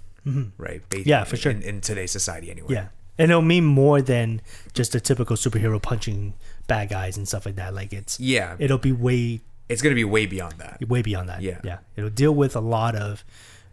right? 0.57 0.89
Mm-hmm. 0.91 1.09
Yeah, 1.09 1.25
for 1.25 1.37
sure. 1.37 1.53
In, 1.53 1.63
in 1.63 1.81
today's 1.81 2.13
society, 2.13 2.51
anyway. 2.51 2.75
Yeah. 2.75 2.89
And 3.21 3.33
it'll 3.33 3.43
mean 3.43 3.65
more 3.65 4.01
than 4.01 4.41
just 4.75 4.95
a 4.95 5.01
typical 5.01 5.35
superhero 5.35 5.83
punching 5.83 6.35
bad 6.69 6.89
guys 6.89 7.17
and 7.17 7.27
stuff 7.27 7.47
like 7.47 7.57
that. 7.57 7.75
Like 7.75 7.93
it's 7.93 8.21
Yeah, 8.21 8.55
it'll 8.61 8.79
be 8.79 8.93
way 8.93 9.41
it's 9.69 9.83
going 9.83 9.91
to 9.91 9.97
be 9.97 10.05
way 10.05 10.27
beyond 10.27 10.55
that. 10.59 10.87
way 10.89 11.03
beyond 11.03 11.29
that. 11.29 11.43
Yeah. 11.43 11.61
Yeah. 11.65 11.79
It'll 11.97 12.11
deal 12.11 12.33
with 12.35 12.55
a 12.55 12.61
lot 12.61 12.95
of 12.95 13.25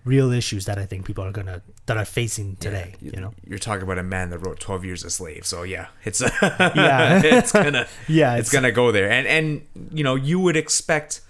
real 0.05 0.31
issues 0.31 0.65
that 0.65 0.77
I 0.77 0.85
think 0.85 1.03
people 1.05 1.23
are 1.25 1.31
gonna 1.31 1.61
that 1.87 1.97
are 1.97 2.05
facing 2.05 2.55
today. 2.57 2.93
Yeah. 3.01 3.11
You 3.15 3.21
know? 3.21 3.33
you're 3.45 3.59
talking 3.59 3.83
about 3.83 3.97
a 3.97 4.03
man 4.03 4.29
that 4.29 4.39
wrote 4.39 4.59
12 4.59 4.85
years 4.85 5.03
a 5.03 5.09
slave 5.09 5.45
so 5.45 5.63
yeah 5.63 5.87
it's 6.03 6.21
Yeah. 6.41 7.21
it's 7.23 7.51
gonna 7.51 7.87
Yeah, 8.07 8.35
it's, 8.37 8.47
it's- 8.47 8.51
gonna 8.53 8.71
go 8.71 8.91
there 8.91 9.09
and 9.11 9.25
and 9.27 9.65
you 9.91 10.03
know 10.03 10.15
you 10.15 10.39
would 10.39 10.55
expect 10.55 11.21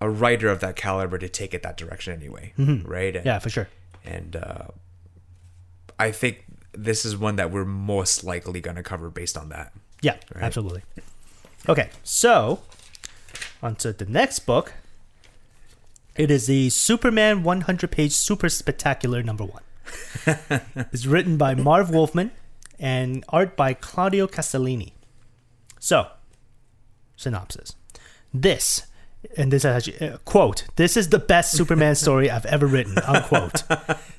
a 0.00 0.08
writer 0.10 0.48
of 0.48 0.60
that 0.60 0.74
caliber 0.76 1.18
to 1.18 1.28
take 1.28 1.54
it 1.54 1.62
that 1.62 1.76
direction 1.76 2.12
anyway 2.12 2.52
right 2.56 3.14
and, 3.14 3.24
Mm-hmm. 3.24 3.26
Yeah, 3.28 3.38
for 3.38 3.50
sure. 3.50 3.68
and 4.04 4.36
uh 4.36 4.66
i 5.98 6.10
think 6.10 6.44
this 6.72 7.04
is 7.04 7.16
one 7.16 7.36
that 7.36 7.50
we're 7.50 7.64
most 7.64 8.24
likely 8.24 8.60
gonna 8.60 8.82
cover 8.82 9.08
based 9.10 9.36
on 9.36 9.48
that 9.50 9.72
Yeah, 10.02 10.16
absolutely. 10.34 10.82
Okay, 11.68 11.88
so 12.02 12.60
on 13.62 13.76
to 13.76 13.92
the 13.92 14.04
next 14.04 14.40
book. 14.40 14.74
It 16.16 16.30
is 16.30 16.46
the 16.46 16.70
Superman 16.70 17.42
100 17.42 17.90
page 17.90 18.12
super 18.12 18.48
spectacular 18.48 19.22
number 19.22 19.44
one. 19.44 19.62
it's 20.92 21.06
written 21.06 21.36
by 21.36 21.56
Marv 21.56 21.90
Wolfman 21.90 22.30
and 22.78 23.24
art 23.30 23.56
by 23.56 23.74
Claudio 23.74 24.28
Castellini. 24.28 24.92
So, 25.80 26.06
synopsis. 27.16 27.74
This, 28.32 28.86
and 29.36 29.52
this 29.52 29.64
is 29.64 29.66
actually, 29.66 30.08
uh, 30.08 30.18
quote, 30.18 30.66
this 30.76 30.96
is 30.96 31.08
the 31.08 31.18
best 31.18 31.52
Superman 31.52 31.96
story 31.96 32.30
I've 32.30 32.46
ever 32.46 32.66
written, 32.66 32.98
unquote. 32.98 33.64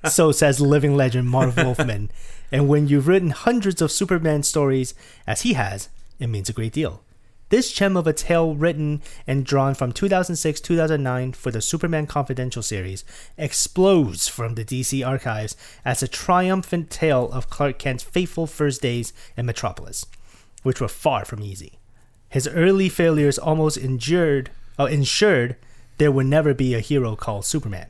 so 0.10 0.34
says 0.34 0.60
living 0.60 0.98
legend 0.98 1.30
Marv 1.30 1.56
Wolfman. 1.56 2.12
And 2.52 2.68
when 2.68 2.88
you've 2.90 3.08
written 3.08 3.30
hundreds 3.30 3.82
of 3.82 3.92
Superman 3.92 4.44
stories, 4.44 4.94
as 5.26 5.42
he 5.42 5.54
has, 5.54 5.88
it 6.20 6.28
means 6.28 6.50
a 6.50 6.54
great 6.54 6.74
deal. 6.74 7.02
This 7.50 7.72
gem 7.72 7.96
of 7.96 8.08
a 8.08 8.14
tale 8.14 8.56
written 8.56 9.04
and 9.28 9.46
drawn 9.46 9.76
from 9.76 9.92
2006 9.92 10.60
2009 10.62 11.34
for 11.34 11.52
the 11.52 11.62
Superman 11.62 12.08
Confidential 12.08 12.64
series 12.64 13.06
explodes 13.38 14.28
from 14.28 14.56
the 14.56 14.66
DC 14.66 15.06
archives 15.06 15.56
as 15.84 16.02
a 16.02 16.08
triumphant 16.08 16.90
tale 16.90 17.32
of 17.32 17.52
Clark 17.52 17.78
Kent's 17.78 18.04
fateful 18.04 18.48
first 18.48 18.82
days 18.82 19.14
in 19.38 19.46
Metropolis, 19.46 20.08
which 20.64 20.82
were 20.82 20.88
far 20.88 21.24
from 21.24 21.44
easy. 21.44 21.78
His 22.30 22.48
early 22.48 22.90
failures 22.90 23.38
almost 23.38 23.78
endured, 23.78 24.50
uh, 24.80 24.86
ensured 24.86 25.56
there 26.00 26.12
would 26.12 26.26
never 26.26 26.56
be 26.56 26.74
a 26.74 26.80
hero 26.80 27.16
called 27.16 27.46
Superman. 27.46 27.88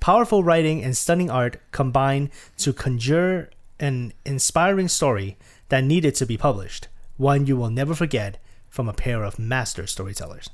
Powerful 0.00 0.44
writing 0.44 0.84
and 0.84 0.94
stunning 0.94 1.30
art 1.30 1.58
combined 1.72 2.28
to 2.58 2.74
conjure 2.74 3.48
an 3.78 4.12
inspiring 4.26 4.88
story 4.88 5.38
that 5.70 5.84
needed 5.84 6.14
to 6.16 6.26
be 6.26 6.36
published, 6.36 6.88
one 7.16 7.46
you 7.46 7.56
will 7.56 7.70
never 7.70 7.94
forget 7.94 8.38
from 8.70 8.88
a 8.88 8.92
pair 8.94 9.22
of 9.24 9.38
master 9.38 9.86
storytellers. 9.86 10.48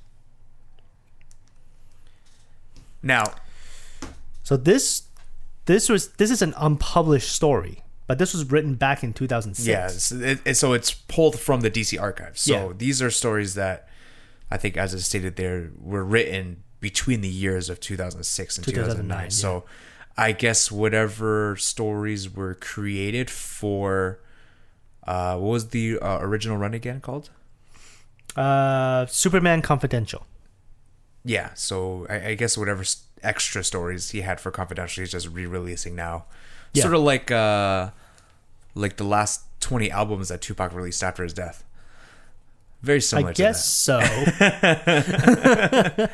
now 3.02 3.24
So 4.42 4.56
this 4.56 5.02
this 5.66 5.88
was 5.88 6.08
this 6.12 6.30
is 6.30 6.42
an 6.42 6.54
unpublished 6.56 7.30
story, 7.32 7.82
but 8.06 8.18
this 8.18 8.32
was 8.32 8.50
written 8.50 8.74
back 8.74 9.02
in 9.04 9.12
2006. 9.12 9.66
yeah 9.68 9.86
it's- 9.86 10.12
it, 10.46 10.54
so 10.56 10.72
it's 10.72 10.92
pulled 10.94 11.38
from 11.38 11.60
the 11.60 11.70
dc 11.70 12.00
archives 12.00 12.40
so 12.42 12.52
Yeah. 12.68 12.72
these 12.76 13.02
are 13.02 13.10
stories 13.10 13.54
that 13.54 13.88
i 14.50 14.56
think 14.56 14.76
as 14.76 14.94
I 14.94 14.98
stated 14.98 15.36
there 15.36 15.70
were 15.80 16.04
written 16.04 16.62
between 16.80 17.20
the 17.20 17.28
years 17.28 17.68
of 17.68 17.80
2006 17.80 18.58
and 18.58 18.64
2009, 18.64 19.06
2009, 19.08 19.30
so 19.30 19.64
i 20.16 20.32
guess 20.32 20.70
whatever 20.70 21.56
stories 21.56 22.30
were 22.32 22.54
created 22.54 23.28
for 23.30 24.20
uh 25.06 25.36
what 25.36 25.50
was 25.50 25.68
the 25.70 25.98
uh, 25.98 26.18
original 26.20 26.56
run 26.56 26.74
again 26.74 27.00
called 27.00 27.30
Uh, 28.36 29.06
Superman 29.06 29.62
Confidential. 29.62 30.26
yeah 31.24 31.50
so 31.54 32.06
i, 32.10 32.28
I 32.30 32.34
guess 32.34 32.58
whatever 32.58 32.82
s- 32.82 33.04
extra 33.22 33.64
stories 33.64 34.10
he 34.10 34.20
had 34.20 34.40
for 34.40 34.50
confidential 34.50 35.02
he's 35.02 35.10
just 35.10 35.28
re-releasing 35.28 35.96
now 35.96 36.26
Yeah. 36.72 36.82
sort 36.82 36.94
of 36.94 37.00
like 37.00 37.30
uh 37.30 37.90
like 38.74 38.96
the 38.98 39.04
last 39.04 39.40
20 39.60 39.90
albums 39.90 40.28
that 40.28 40.42
tupac 40.42 40.72
released 40.74 41.02
after 41.02 41.22
his 41.24 41.32
death 41.32 41.64
very 42.82 43.00
similar 43.00 43.30
I 43.30 43.32
to 43.32 43.42
guess 43.42 43.64
so. 43.66 43.98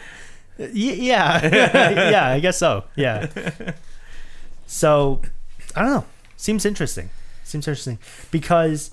Y- 0.59 0.67
yeah, 0.75 1.45
yeah, 2.11 2.29
I 2.29 2.41
guess 2.41 2.59
so. 2.59 2.85
Yeah. 2.95 3.27
So, 4.67 5.21
I 5.75 5.83
don't 5.83 5.91
know. 5.91 6.05
Seems 6.37 6.65
interesting. 6.65 7.11
Seems 7.43 7.67
interesting 7.67 7.99
because 8.31 8.91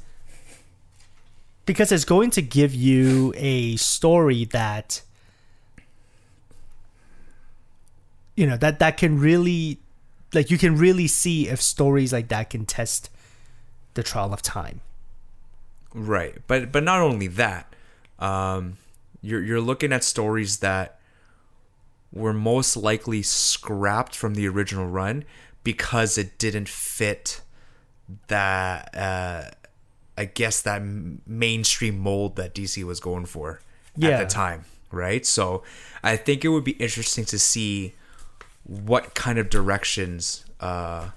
because 1.70 1.92
it's 1.92 2.04
going 2.04 2.32
to 2.32 2.42
give 2.42 2.74
you 2.74 3.32
a 3.38 3.76
story 3.76 4.44
that 4.46 5.04
you 8.36 8.48
know 8.48 8.58
that 8.58 8.80
that 8.80 8.98
can 8.98 9.20
really 9.20 9.78
like 10.34 10.50
you 10.50 10.58
can 10.58 10.76
really 10.76 11.06
see 11.06 11.48
if 11.48 11.62
stories 11.62 12.12
like 12.12 12.28
that 12.30 12.50
can 12.50 12.66
test 12.66 13.12
the 13.94 14.02
trial 14.02 14.34
of 14.34 14.42
time. 14.42 14.82
Right, 15.94 16.42
but 16.48 16.72
but 16.72 16.84
not 16.84 17.02
only 17.02 17.28
that, 17.28 17.72
um, 18.18 18.78
you're 19.22 19.44
you're 19.44 19.62
looking 19.62 19.94
at 19.94 20.04
stories 20.04 20.62
that 20.62 21.00
were 22.12 22.34
most 22.34 22.78
likely 22.78 23.22
scrapped 23.22 24.16
from 24.16 24.34
the 24.34 24.48
original 24.48 24.88
run 24.88 25.24
because 25.64 26.18
it 26.18 26.40
didn't 26.40 26.68
fit 26.68 27.42
that 28.28 28.90
uh, 28.98 29.52
I 30.20 30.26
guess 30.26 30.62
that 30.64 30.82
mainstream 31.26 31.98
mold 31.98 32.36
that 32.36 32.54
DC 32.54 32.84
was 32.84 33.00
going 33.00 33.26
for 33.26 33.62
Yeah. 33.96 34.10
at 34.10 34.20
the 34.20 34.26
time, 34.44 34.66
right? 34.92 35.26
So 35.26 35.64
I 36.04 36.18
think 36.18 36.44
it 36.46 36.50
would 36.50 36.66
be 36.66 36.74
interesting 36.74 37.26
to 37.26 37.40
see 37.40 37.96
what 38.64 39.16
kind 39.16 39.40
of 39.40 39.50
directions 39.50 40.44
uh, 40.60 41.10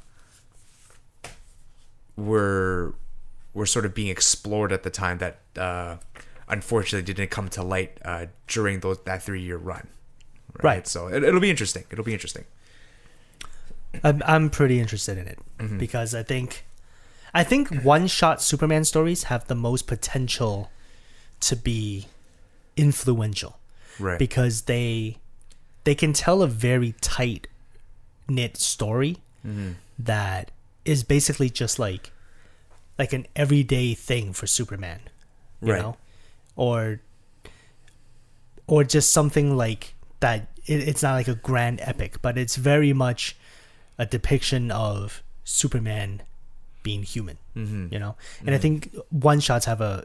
were 2.17 2.95
were 3.55 3.67
sort 3.67 3.85
of 3.85 3.95
being 3.95 4.09
explored 4.09 4.73
at 4.73 4.83
the 4.83 4.91
time 4.91 5.19
that 5.19 5.41
uh, 5.57 5.97
unfortunately 6.49 7.05
didn't 7.13 7.31
come 7.31 7.49
to 7.51 7.63
light 7.63 7.99
uh, 8.05 8.27
during 8.49 8.81
those 8.81 8.99
that 9.05 9.23
three 9.23 9.43
year 9.43 9.59
run. 9.59 9.89
Right. 10.63 10.87
So 10.87 11.09
it, 11.09 11.23
it'll 11.25 11.41
be 11.41 11.51
interesting. 11.51 11.85
It'll 11.91 12.05
be 12.05 12.13
interesting. 12.15 12.45
I'm 14.05 14.23
I'm 14.25 14.49
pretty 14.51 14.81
interested 14.81 15.19
in 15.19 15.27
it 15.29 15.39
Mm-hmm. 15.59 15.79
because 15.79 16.15
I 16.15 16.23
think 16.23 16.65
I 17.35 17.45
think 17.45 17.83
one 17.83 18.07
shot 18.09 18.43
Superman 18.43 18.85
stories 18.85 19.25
have 19.25 19.47
the 19.47 19.55
most 19.55 19.87
potential 19.87 20.71
to 21.41 21.57
be 21.57 22.07
influential 22.77 23.59
Right. 23.99 24.19
because 24.19 24.63
they 24.63 25.19
they 25.85 25.95
can 25.95 26.13
tell 26.13 26.43
a 26.43 26.47
very 26.47 26.95
tight 27.01 27.47
knit 28.29 28.57
story 28.57 29.19
Mm-hmm. 29.47 29.73
that 29.99 30.51
is 30.85 31.03
basically 31.05 31.51
just 31.51 31.79
like 31.79 32.13
like 32.99 33.13
an 33.13 33.27
everyday 33.35 33.95
thing 33.95 34.33
for 34.33 34.47
Superman, 34.47 35.01
you 35.61 35.73
Right. 35.73 35.83
know, 35.83 35.97
or 36.55 37.01
or 38.67 38.85
just 38.85 39.13
something 39.13 39.57
like 39.57 39.95
that. 40.21 40.49
It, 40.67 40.87
it's 40.89 41.03
not 41.03 41.15
like 41.15 41.27
a 41.29 41.35
grand 41.35 41.81
epic, 41.83 42.23
but 42.23 42.39
it's 42.39 42.55
very 42.57 42.93
much 42.93 43.35
a 43.99 44.07
depiction 44.07 44.71
of 44.71 45.23
Superman 45.45 46.23
being 46.83 47.03
human, 47.03 47.39
mm-hmm. 47.57 47.89
you 47.93 47.99
know. 47.99 48.17
And 48.47 48.55
I 48.55 48.59
think 48.59 48.95
one 49.11 49.41
shots 49.41 49.67
have 49.67 49.81
a 49.81 50.05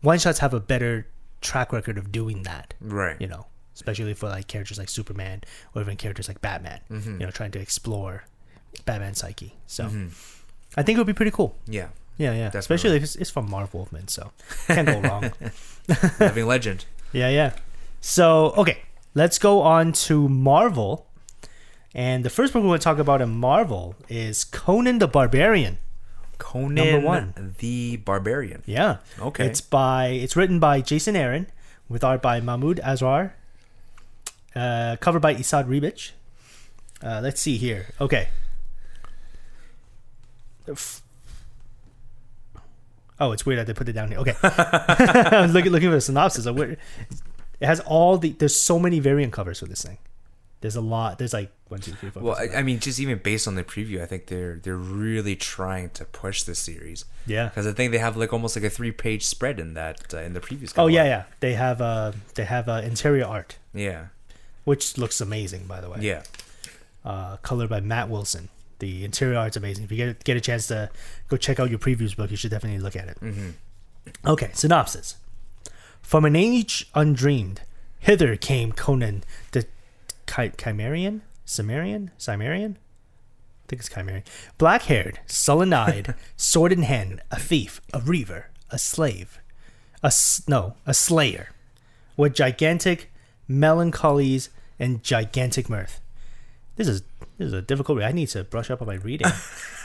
one 0.00 0.18
shots 0.18 0.38
have 0.40 0.54
a 0.54 0.60
better 0.60 1.06
track 1.40 1.72
record 1.72 1.98
of 1.98 2.10
doing 2.12 2.42
that 2.44 2.74
Right. 2.80 3.16
you 3.20 3.26
know, 3.26 3.46
especially 3.74 4.14
for 4.14 4.28
like 4.28 4.46
characters 4.46 4.78
like 4.78 4.88
Superman 4.88 5.42
or 5.74 5.82
even 5.82 5.96
characters 5.96 6.28
like 6.28 6.40
Batman, 6.40 6.80
Mm-hmm. 6.90 7.20
you 7.20 7.26
know, 7.26 7.30
trying 7.30 7.50
to 7.52 7.58
explore 7.60 8.24
Batman's 8.84 9.18
psyche. 9.18 9.54
So 9.66 9.84
Mhm. 9.84 10.10
I 10.76 10.82
think 10.82 10.96
it 10.96 11.00
would 11.00 11.06
be 11.06 11.12
pretty 11.12 11.30
cool. 11.32 11.56
Yeah. 11.66 11.88
Yeah, 12.18 12.32
yeah. 12.32 12.44
Definitely. 12.50 12.58
Especially 12.60 12.96
if 12.96 13.02
it's, 13.02 13.16
it's 13.16 13.30
from 13.30 13.50
Marv 13.50 13.74
Wolfman, 13.74 14.08
so 14.08 14.32
can't 14.66 14.86
go 14.86 15.00
wrong. 15.00 15.32
Living 16.20 16.46
legend. 16.46 16.84
Yeah, 17.12 17.28
yeah. 17.28 17.52
So 18.00 18.54
okay, 18.56 18.78
let's 19.14 19.38
go 19.38 19.60
on 19.60 19.92
to 20.08 20.28
Marvel. 20.30 21.06
And 21.94 22.24
the 22.24 22.30
first 22.30 22.52
book 22.52 22.62
we 22.62 22.68
want 22.68 22.80
to 22.80 22.84
talk 22.84 22.98
about 22.98 23.20
in 23.20 23.30
Marvel 23.30 23.94
is 24.08 24.44
Conan 24.44 24.98
the 24.98 25.08
Barbarian. 25.08 25.78
Conan 26.38 26.74
Number 26.74 27.00
one. 27.06 27.54
the 27.58 27.96
Barbarian. 27.98 28.62
Yeah. 28.66 28.98
Okay. 29.20 29.46
It's 29.46 29.60
by 29.60 30.06
it's 30.08 30.34
written 30.34 30.58
by 30.58 30.80
Jason 30.80 31.14
Aaron 31.16 31.46
with 31.88 32.02
art 32.02 32.22
by 32.22 32.40
Mahmud 32.40 32.80
Asrar. 32.82 33.32
Uh, 34.54 34.96
cover 35.00 35.20
by 35.20 35.34
Esad 35.34 35.66
Ribic. 35.66 36.12
Uh, 37.02 37.20
let's 37.22 37.40
see 37.40 37.56
here. 37.56 37.86
Okay. 38.00 38.28
oh, 43.18 43.32
it's 43.32 43.44
weird 43.44 43.58
that 43.58 43.66
they 43.66 43.74
put 43.74 43.88
it 43.88 43.92
down 43.92 44.08
here. 44.08 44.18
Okay, 44.18 44.34
I 44.42 45.40
was 45.42 45.52
looking 45.52 45.72
looking 45.72 45.88
for 45.88 45.94
the 45.94 46.00
synopsis. 46.00 46.46
It 46.46 46.78
has 47.60 47.80
all 47.80 48.18
the. 48.18 48.30
There's 48.30 48.58
so 48.58 48.78
many 48.78 49.00
variant 49.00 49.32
covers 49.32 49.60
for 49.60 49.66
this 49.66 49.82
thing. 49.82 49.98
There's 50.62 50.76
a 50.76 50.80
lot. 50.80 51.18
There's 51.18 51.32
like 51.32 51.50
one, 51.68 51.80
two, 51.80 51.92
three, 51.92 52.10
four. 52.10 52.22
Well, 52.22 52.36
I, 52.36 52.58
I 52.58 52.62
mean, 52.62 52.78
just 52.78 53.00
even 53.00 53.18
based 53.18 53.48
on 53.48 53.56
the 53.56 53.64
preview, 53.64 54.00
I 54.00 54.06
think 54.06 54.26
they're 54.26 54.60
they're 54.62 54.76
really 54.76 55.34
trying 55.34 55.90
to 55.90 56.04
push 56.04 56.44
this 56.44 56.60
series 56.60 57.04
yeah. 57.26 57.48
because 57.48 57.66
I 57.66 57.72
think 57.72 57.90
they 57.90 57.98
have 57.98 58.16
like 58.16 58.32
almost 58.32 58.54
like 58.54 58.64
a 58.64 58.70
three 58.70 58.92
page 58.92 59.24
spread 59.24 59.58
in 59.58 59.74
that 59.74 60.14
uh, 60.14 60.18
in 60.18 60.34
the 60.34 60.40
previous. 60.40 60.72
Oh 60.78 60.86
yeah, 60.86 61.04
yeah. 61.04 61.24
They 61.40 61.54
have 61.54 61.80
uh 61.80 62.12
they 62.36 62.44
have 62.44 62.68
uh, 62.68 62.80
interior 62.84 63.26
art, 63.26 63.58
yeah, 63.74 64.06
which 64.64 64.96
looks 64.96 65.20
amazing, 65.20 65.66
by 65.66 65.80
the 65.80 65.90
way. 65.90 65.98
yeah. 66.00 66.22
uh, 67.04 67.38
colored 67.38 67.68
by 67.68 67.80
Matt 67.80 68.08
Wilson. 68.08 68.48
The 68.78 69.04
interior 69.04 69.38
art's 69.38 69.56
amazing. 69.56 69.84
If 69.84 69.90
you 69.90 69.96
get 69.96 70.22
get 70.24 70.36
a 70.36 70.40
chance 70.40 70.68
to 70.68 70.90
go 71.28 71.36
check 71.36 71.58
out 71.58 71.70
your 71.70 71.80
previews 71.80 72.16
book, 72.16 72.30
you 72.30 72.36
should 72.36 72.52
definitely 72.52 72.80
look 72.80 72.96
at 72.96 73.08
it. 73.08 73.18
Mm-hmm. 73.20 73.50
Okay, 74.26 74.50
synopsis. 74.54 75.16
From 76.00 76.24
an 76.24 76.36
age 76.36 76.88
undreamed, 76.94 77.62
hither 77.98 78.36
came 78.36 78.72
Conan 78.72 79.24
Chimerian, 80.26 81.20
Cimmerian, 81.44 82.10
Cimmerian. 82.18 82.76
I 82.76 83.64
think 83.68 83.80
it's 83.80 83.88
Chimerian. 83.88 84.24
Black-haired, 84.58 85.20
sullen-eyed, 85.26 86.14
sword 86.36 86.72
in 86.72 86.82
hand, 86.82 87.22
a 87.30 87.38
thief, 87.38 87.80
a 87.92 88.00
reaver, 88.00 88.48
a 88.70 88.78
slave, 88.78 89.38
a 90.02 90.06
s- 90.06 90.42
no, 90.46 90.74
a 90.86 90.94
slayer, 90.94 91.50
with 92.16 92.34
gigantic 92.34 93.10
melancholies 93.48 94.48
and 94.78 95.02
gigantic 95.02 95.68
mirth. 95.68 96.00
This 96.76 96.88
is 96.88 97.02
this 97.38 97.46
is 97.48 97.52
a 97.52 97.62
difficult 97.62 97.98
read. 97.98 98.08
I 98.08 98.12
need 98.12 98.28
to 98.28 98.44
brush 98.44 98.70
up 98.70 98.80
on 98.82 98.88
my 98.88 98.94
reading. 98.94 99.26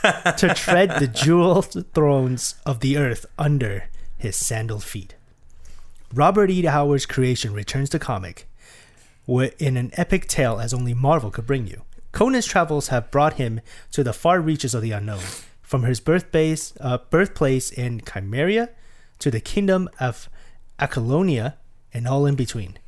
to 0.02 0.54
tread 0.56 0.98
the 1.00 1.06
jeweled 1.08 1.86
thrones 1.94 2.54
of 2.66 2.80
the 2.80 2.96
earth 2.96 3.26
under 3.38 3.88
his 4.16 4.36
sandaled 4.36 4.84
feet. 4.84 5.14
Robert 6.12 6.50
E. 6.50 6.62
Howard's 6.64 7.06
creation 7.06 7.52
returns 7.52 7.90
to 7.90 7.98
comic 7.98 8.47
wi- 9.28 9.52
in 9.60 9.76
an 9.76 9.90
epic 9.92 10.26
tale 10.26 10.58
as 10.58 10.74
only 10.74 10.94
Marvel 10.94 11.30
could 11.30 11.46
bring 11.46 11.68
you. 11.68 11.82
Conan's 12.10 12.46
travels 12.46 12.88
have 12.88 13.10
brought 13.12 13.34
him 13.34 13.60
to 13.92 14.02
the 14.02 14.12
far 14.12 14.40
reaches 14.40 14.74
of 14.74 14.82
the 14.82 14.90
unknown, 14.92 15.22
from 15.62 15.82
his 15.84 16.00
birthplace, 16.00 16.72
uh, 16.80 16.98
birthplace 17.10 17.70
in 17.70 18.00
Chimeria 18.00 18.70
to 19.20 19.30
the 19.30 19.40
kingdom 19.40 19.88
of 20.00 20.28
Acolonia 20.80 21.54
and 21.92 22.08
all 22.08 22.26
in 22.26 22.34
between. 22.34 22.78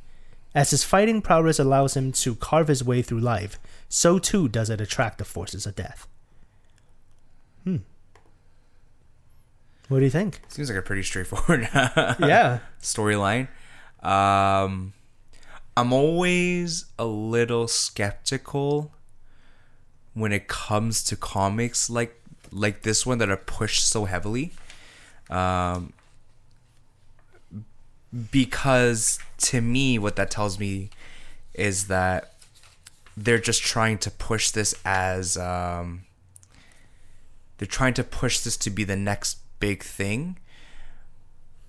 As 0.53 0.71
his 0.71 0.83
fighting 0.83 1.21
prowess 1.21 1.59
allows 1.59 1.95
him 1.95 2.11
to 2.13 2.35
carve 2.35 2.67
his 2.67 2.83
way 2.83 3.01
through 3.01 3.19
life, 3.21 3.57
so 3.87 4.19
too 4.19 4.49
does 4.49 4.69
it 4.69 4.81
attract 4.81 5.17
the 5.19 5.23
forces 5.25 5.65
of 5.65 5.75
death. 5.75 6.07
Hmm. 7.63 7.77
What 9.87 9.99
do 9.99 10.05
you 10.05 10.09
think? 10.11 10.41
Seems 10.47 10.69
like 10.69 10.79
a 10.79 10.81
pretty 10.81 11.03
straightforward 11.03 11.69
yeah. 11.73 12.59
storyline. 12.81 13.47
Um, 14.01 14.93
I'm 15.81 15.91
always 15.91 16.85
a 16.99 17.05
little 17.05 17.67
skeptical 17.67 18.91
when 20.13 20.31
it 20.31 20.47
comes 20.47 21.03
to 21.05 21.15
comics 21.15 21.89
like 21.89 22.21
like 22.51 22.83
this 22.83 23.03
one 23.03 23.17
that 23.17 23.31
are 23.31 23.35
pushed 23.35 23.83
so 23.87 24.05
heavily. 24.05 24.53
Um, 25.31 25.93
because 28.31 29.17
to 29.39 29.59
me, 29.59 29.97
what 29.97 30.17
that 30.17 30.29
tells 30.29 30.59
me 30.59 30.91
is 31.55 31.87
that 31.87 32.35
they're 33.17 33.39
just 33.39 33.63
trying 33.63 33.97
to 33.99 34.11
push 34.11 34.51
this 34.51 34.75
as 34.85 35.35
um, 35.35 36.03
they're 37.57 37.65
trying 37.65 37.95
to 37.95 38.03
push 38.03 38.37
this 38.41 38.55
to 38.57 38.69
be 38.69 38.83
the 38.83 38.95
next 38.95 39.39
big 39.59 39.81
thing 39.81 40.37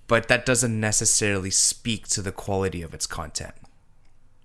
but 0.07 0.29
that 0.29 0.45
doesn't 0.45 0.79
necessarily 0.79 1.51
speak 1.51 2.07
to 2.09 2.21
the 2.21 2.33
quality 2.33 2.83
of 2.83 2.93
its 2.93 3.07
content. 3.07 3.55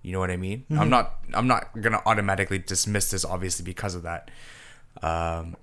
You 0.08 0.14
know 0.14 0.20
what 0.20 0.32
I 0.32 0.38
mean? 0.38 0.64
I'm 0.72 0.90
not 0.90 1.16
I'm 1.34 1.48
not 1.48 1.82
gonna 1.82 2.02
automatically 2.06 2.60
dismiss 2.60 3.12
this 3.12 3.26
obviously 3.26 3.66
because 3.66 3.94
of 3.94 4.04
that. 4.04 4.32
Um, 5.04 5.58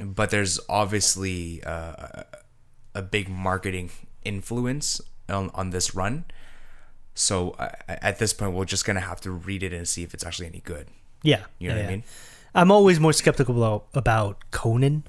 but 0.00 0.30
there's 0.30 0.58
obviously 0.68 1.62
uh, 1.62 2.24
a 2.92 3.02
big 3.02 3.28
marketing 3.28 3.90
influence 4.24 5.00
on, 5.28 5.50
on 5.54 5.70
this 5.70 5.94
run. 5.94 6.24
So 7.14 7.50
uh, 7.52 7.70
at 7.86 8.18
this 8.18 8.32
point, 8.32 8.52
we're 8.54 8.64
just 8.64 8.84
gonna 8.84 8.98
have 8.98 9.20
to 9.20 9.30
read 9.30 9.62
it 9.62 9.72
and 9.72 9.86
see 9.86 10.02
if 10.02 10.12
it's 10.12 10.26
actually 10.26 10.48
any 10.48 10.58
good. 10.64 10.88
Yeah. 11.22 11.44
You 11.60 11.68
know 11.68 11.76
yeah, 11.76 11.82
what 11.82 11.88
I 11.88 11.92
mean? 11.92 12.04
I'm 12.52 12.72
always 12.72 12.98
more 12.98 13.12
skeptical 13.12 13.56
about, 13.56 13.86
about 13.94 14.50
Conan 14.50 15.04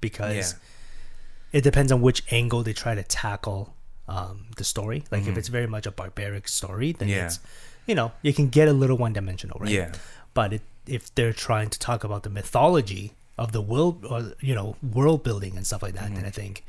because 0.00 0.34
Yeah. 0.34 1.58
it 1.60 1.62
depends 1.62 1.92
on 1.92 2.00
which 2.02 2.24
angle 2.32 2.64
they 2.64 2.72
try 2.72 2.96
to 2.96 3.04
tackle 3.04 3.75
um, 4.08 4.46
the 4.56 4.64
story. 4.64 5.04
Like 5.10 5.26
if 5.26 5.36
it's 5.36 5.48
very 5.48 5.66
much 5.66 5.86
a 5.86 5.90
barbaric 5.90 6.48
story, 6.48 6.92
then 6.92 7.08
Mm-hmm. 7.08 7.16
Yeah. 7.18 7.26
it's 7.26 7.40
you 7.86 7.94
know 7.94 8.12
you 8.22 8.32
can 8.32 8.48
get 8.48 8.68
a 8.68 8.72
little 8.72 8.96
one 8.96 9.12
dimensional, 9.12 9.58
right? 9.60 9.70
Yeah. 9.70 9.92
But 10.34 10.52
it, 10.52 10.62
if 10.86 11.14
they're 11.14 11.32
trying 11.32 11.70
to 11.70 11.78
talk 11.78 12.04
about 12.04 12.22
the 12.22 12.30
mythology 12.30 13.12
of 13.38 13.52
the 13.52 13.60
world, 13.60 14.04
or 14.08 14.32
you 14.40 14.54
know, 14.54 14.76
world 14.82 15.22
building 15.22 15.56
and 15.56 15.66
stuff 15.66 15.82
like 15.82 15.94
that, 15.94 16.04
Mm-hmm. 16.06 16.14
then 16.16 16.24
I 16.24 16.30
think 16.30 16.64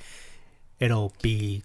it'll 0.79 1.13
be, 1.21 1.63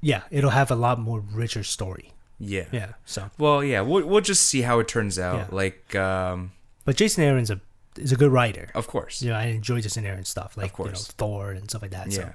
yeah, 0.00 0.22
it'll 0.30 0.50
have 0.50 0.70
a 0.70 0.74
lot 0.76 0.98
more 0.98 1.20
richer 1.20 1.62
story. 1.62 2.12
Yeah. 2.38 2.64
Yeah. 2.72 2.92
So, 3.04 3.30
Well, 3.38 3.62
yeah, 3.62 3.82
we'll 3.82 4.06
we'll 4.06 4.22
just 4.22 4.44
see 4.44 4.62
how 4.62 4.78
it 4.80 4.88
turns 4.88 5.18
out. 5.18 5.36
Yeah. 5.36 5.46
Like, 5.50 5.94
um, 5.94 6.52
but 6.84 6.96
Jason 6.96 7.22
Aaron's 7.24 7.50
a 7.50 7.60
is 7.96 8.12
a 8.12 8.16
good 8.16 8.32
writer. 8.32 8.70
of 8.74 8.86
course. 8.86 9.20
you 9.20 9.28
know, 9.30 9.36
I 9.36 9.46
enjoy 9.46 9.80
Jason 9.82 10.06
Aaron 10.06 10.24
stuff 10.24 10.56
like 10.56 10.78
you 10.78 10.84
know. 10.86 10.92
Thor 10.94 11.50
and 11.50 11.68
stuff 11.68 11.82
like 11.82 11.90
that. 11.90 12.06
Yeah. 12.08 12.14
So 12.16 12.32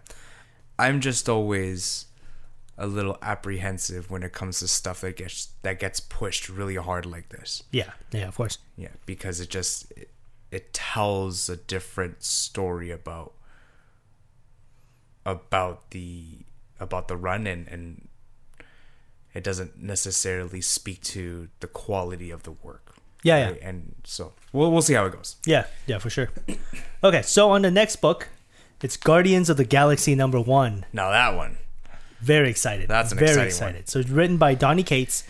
I'm 0.78 1.02
just 1.02 1.28
always 1.30 2.06
a 2.78 2.88
little 2.88 3.18
apprehensive 3.22 4.12
when 4.12 4.22
it 4.24 4.34
comes 4.34 4.60
to 4.60 4.68
stuff 4.68 5.02
that 5.02 5.16
gets 5.16 5.50
that 5.62 5.80
gets 5.80 6.00
pushed 6.00 6.50
really 6.50 6.76
hard 6.76 7.06
like 7.06 7.30
this. 7.30 7.64
yeah, 7.72 7.92
yeah, 8.12 8.28
of 8.28 8.36
course. 8.36 8.58
Yeah, 8.78 8.90
because 9.06 9.40
it 9.40 9.50
just 9.50 9.92
it, 9.92 10.10
it 10.52 10.74
tells 10.74 11.50
a 11.50 11.56
different 11.56 12.24
story 12.24 12.92
about 12.92 13.34
about 15.26 15.92
the 15.92 16.40
about 16.80 17.08
the 17.08 17.18
run 17.18 17.48
and 17.48 17.68
and 17.68 18.08
it 19.34 19.44
doesn't 19.44 19.82
necessarily 19.82 20.62
speak 20.62 21.02
to 21.02 21.50
the 21.60 21.68
quality 21.68 22.32
of 22.32 22.44
the 22.44 22.52
work. 22.52 22.96
Yeah, 23.24 23.50
yeah. 23.50 23.68
And 23.68 23.96
so 24.04 24.34
we'll 24.54 24.72
we'll 24.72 24.82
see 24.82 24.94
how 24.94 25.06
it 25.06 25.14
goes. 25.14 25.38
Yeah, 25.46 25.66
yeah, 25.88 25.98
for 26.00 26.10
sure. 26.10 26.30
Okay, 27.04 27.22
so 27.22 27.52
on 27.52 27.62
the 27.62 27.70
next 27.70 27.98
book, 27.98 28.30
it's 28.82 28.98
Guardians 28.98 29.48
of 29.48 29.58
the 29.58 29.64
Galaxy 29.64 30.16
number 30.16 30.40
one. 30.42 30.86
Now 30.92 31.12
that 31.12 31.36
one. 31.36 31.58
Very 32.26 32.50
excited. 32.50 32.90
That's 32.90 33.12
an 33.12 33.20
very 33.20 33.30
exciting 33.30 33.48
excited. 33.48 33.90
So 33.90 34.00
it's 34.00 34.10
written 34.10 34.38
by 34.38 34.56
Donny 34.56 34.82
Cates 34.82 35.24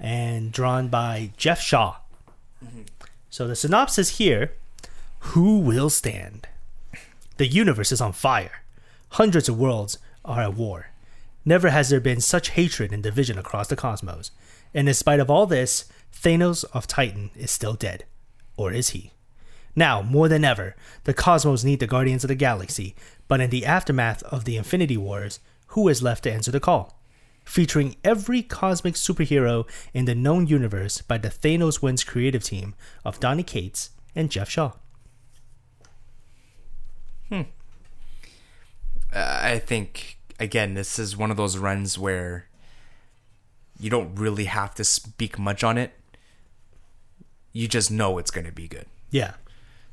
and 0.00 0.50
drawn 0.50 0.88
by 0.88 1.30
Geoff 1.36 1.60
Shaw. 1.60 1.98
Mm-hmm. 2.64 2.82
So 3.30 3.46
the 3.46 3.54
synopsis 3.54 4.18
here: 4.18 4.52
Who 5.30 5.60
will 5.60 5.90
stand? 5.90 6.48
The 7.36 7.46
universe 7.46 7.92
is 7.92 8.00
on 8.00 8.12
fire. 8.12 8.62
Hundreds 9.10 9.48
of 9.48 9.60
worlds 9.60 9.98
are 10.24 10.42
at 10.42 10.54
war. 10.54 10.88
Never 11.44 11.70
has 11.70 11.88
there 11.88 12.00
been 12.00 12.20
such 12.20 12.50
hatred 12.50 12.92
and 12.92 13.02
division 13.02 13.38
across 13.38 13.68
the 13.68 13.76
cosmos. 13.76 14.32
And 14.74 14.88
in 14.88 14.94
spite 14.94 15.20
of 15.20 15.30
all 15.30 15.46
this, 15.46 15.84
Thanos 16.12 16.64
of 16.74 16.88
Titan 16.88 17.30
is 17.36 17.52
still 17.52 17.74
dead. 17.74 18.04
Or 18.56 18.72
is 18.72 18.90
he? 18.90 19.12
Now, 19.76 20.02
more 20.02 20.28
than 20.28 20.44
ever, 20.44 20.74
the 21.04 21.14
cosmos 21.14 21.62
need 21.62 21.78
the 21.78 21.86
Guardians 21.86 22.24
of 22.24 22.28
the 22.28 22.34
Galaxy, 22.34 22.96
but 23.28 23.40
in 23.40 23.50
the 23.50 23.64
aftermath 23.64 24.24
of 24.24 24.44
the 24.44 24.56
Infinity 24.56 24.96
Wars, 24.96 25.38
who 25.70 25.88
is 25.88 26.02
left 26.02 26.24
to 26.24 26.32
answer 26.32 26.50
the 26.50 26.60
call? 26.60 26.98
Featuring 27.44 27.96
every 28.04 28.42
cosmic 28.42 28.94
superhero 28.94 29.68
in 29.94 30.04
the 30.04 30.14
known 30.14 30.46
universe 30.46 31.00
by 31.00 31.18
the 31.18 31.28
Thanos 31.28 31.80
Wins 31.80 32.04
creative 32.04 32.44
team 32.44 32.74
of 33.04 33.20
Donny 33.20 33.42
Cates 33.42 33.90
and 34.14 34.30
Geoff 34.30 34.50
Shaw. 34.50 34.72
Hmm. 37.28 37.42
I 39.12 39.58
think 39.58 40.18
again, 40.40 40.74
this 40.74 40.98
is 40.98 41.16
one 41.16 41.30
of 41.30 41.36
those 41.36 41.56
runs 41.56 41.98
where 41.98 42.46
you 43.78 43.90
don't 43.90 44.14
really 44.14 44.44
have 44.44 44.74
to 44.74 44.84
speak 44.84 45.38
much 45.38 45.62
on 45.62 45.78
it. 45.78 45.92
You 47.52 47.68
just 47.68 47.90
know 47.90 48.18
it's 48.18 48.30
going 48.30 48.46
to 48.46 48.52
be 48.52 48.66
good. 48.68 48.86
Yeah. 49.10 49.34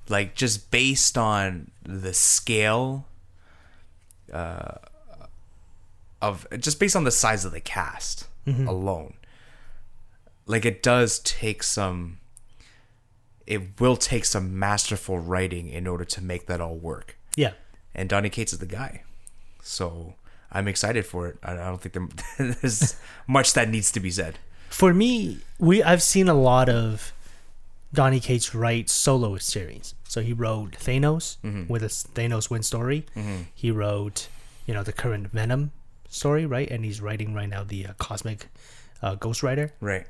Like 0.10 0.36
just 0.36 0.72
based 0.72 1.18
on 1.18 1.72
the 1.84 2.14
scale 2.14 3.06
uh, 4.32 4.76
of 6.22 6.48
just 6.60 6.80
based 6.80 6.96
on 6.96 7.04
the 7.04 7.12
size 7.12 7.46
of 7.46 7.52
the 7.52 7.60
cast 7.62 8.28
alone. 8.48 9.14
Like 10.46 10.64
it 10.66 10.82
does 10.82 11.20
take 11.20 11.62
some 11.64 12.20
it 13.46 13.80
will 13.80 13.96
take 13.98 14.26
some 14.26 14.58
masterful 14.60 15.20
writing 15.20 15.70
in 15.70 15.88
order 15.88 16.04
to 16.06 16.22
make 16.22 16.48
that 16.48 16.60
all 16.62 16.76
work 16.76 17.18
Yeah. 17.36 17.54
and 17.96 18.10
Donny 18.10 18.30
Cates 18.30 18.52
is 18.54 18.60
the 18.60 18.66
guy. 18.66 19.04
So 19.62 20.16
I'm 20.52 20.68
excited 20.68 21.06
for 21.06 21.28
it. 21.28 21.38
I 21.44 21.54
don't 21.56 21.82
think 21.82 21.94
there- 22.38 22.54
there's 22.62 22.96
much 23.28 23.54
that 23.54 23.70
needs 23.70 23.92
to 23.94 24.00
be 24.00 24.12
said. 24.12 24.40
For 24.70 24.94
me, 24.94 25.40
we 25.60 25.82
I've 25.84 26.04
seen 26.04 26.28
a 26.28 26.34
lot 26.34 26.68
of 26.70 27.14
Donny 27.94 28.20
Cates 28.20 28.54
write 28.56 28.90
solo 28.90 29.38
series. 29.38 29.94
So 30.08 30.22
he 30.22 30.34
wrote 30.34 30.72
Thanos 30.72 31.38
Mm-hmm. 31.44 31.68
with 31.72 31.84
a 31.84 31.88
Thanos 31.88 32.50
win 32.50 32.64
story. 32.64 33.06
He 33.56 33.72
wrote, 33.72 34.28
you 34.66 34.74
know, 34.74 34.84
the 34.84 34.94
current 34.94 35.28
Venom 35.32 35.72
story, 36.10 36.46
right? 36.46 36.70
And 36.70 36.84
he's 36.86 37.02
writing 37.02 37.34
right 37.34 37.50
now 37.50 37.64
the 37.64 37.88
uh, 37.88 37.94
Cosmic 37.98 38.48
uh, 39.02 39.16
Ghost 39.16 39.44
Rider. 39.44 39.74
Right. 39.82 40.06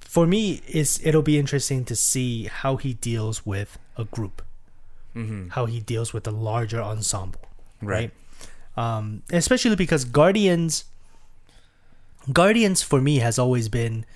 For 0.00 0.26
me, 0.26 0.60
is 0.68 1.00
it'll 1.02 1.22
be 1.22 1.38
interesting 1.38 1.84
to 1.86 1.96
see 1.96 2.44
how 2.44 2.76
he 2.76 2.94
deals 2.94 3.46
with 3.46 3.78
a 3.96 4.04
group, 4.04 4.42
Mm-hmm. 5.16 5.48
how 5.50 5.66
he 5.66 5.80
deals 5.80 6.12
with 6.14 6.26
a 6.26 6.30
larger 6.30 6.80
ensemble, 6.82 7.40
Right. 7.82 8.10
right? 8.76 8.96
Um, 8.96 9.22
especially 9.30 9.76
because 9.76 10.04
Guardians, 10.06 10.84
Guardians 12.32 12.82
for 12.82 13.00
me 13.00 13.18
has 13.18 13.38
always 13.38 13.68
been 13.68 14.06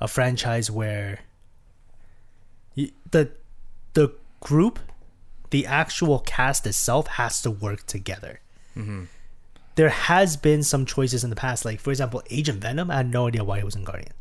a 0.00 0.08
franchise 0.08 0.70
where 0.70 1.20
the 2.74 3.30
the 3.94 4.12
group, 4.40 4.78
the 5.50 5.64
actual 5.66 6.18
cast 6.18 6.66
itself 6.66 7.06
has 7.06 7.40
to 7.42 7.50
work 7.50 7.86
together. 7.86 8.40
There 9.76 9.88
has 9.88 10.36
been 10.36 10.62
some 10.62 10.86
choices 10.86 11.24
in 11.24 11.30
the 11.30 11.36
past, 11.36 11.64
like 11.64 11.80
for 11.80 11.90
example, 11.90 12.22
Agent 12.30 12.60
Venom. 12.60 12.90
I 12.90 12.96
had 12.96 13.10
no 13.10 13.26
idea 13.26 13.42
why 13.44 13.58
he 13.58 13.64
was 13.64 13.74
in 13.74 13.84
Guardian. 13.84 14.12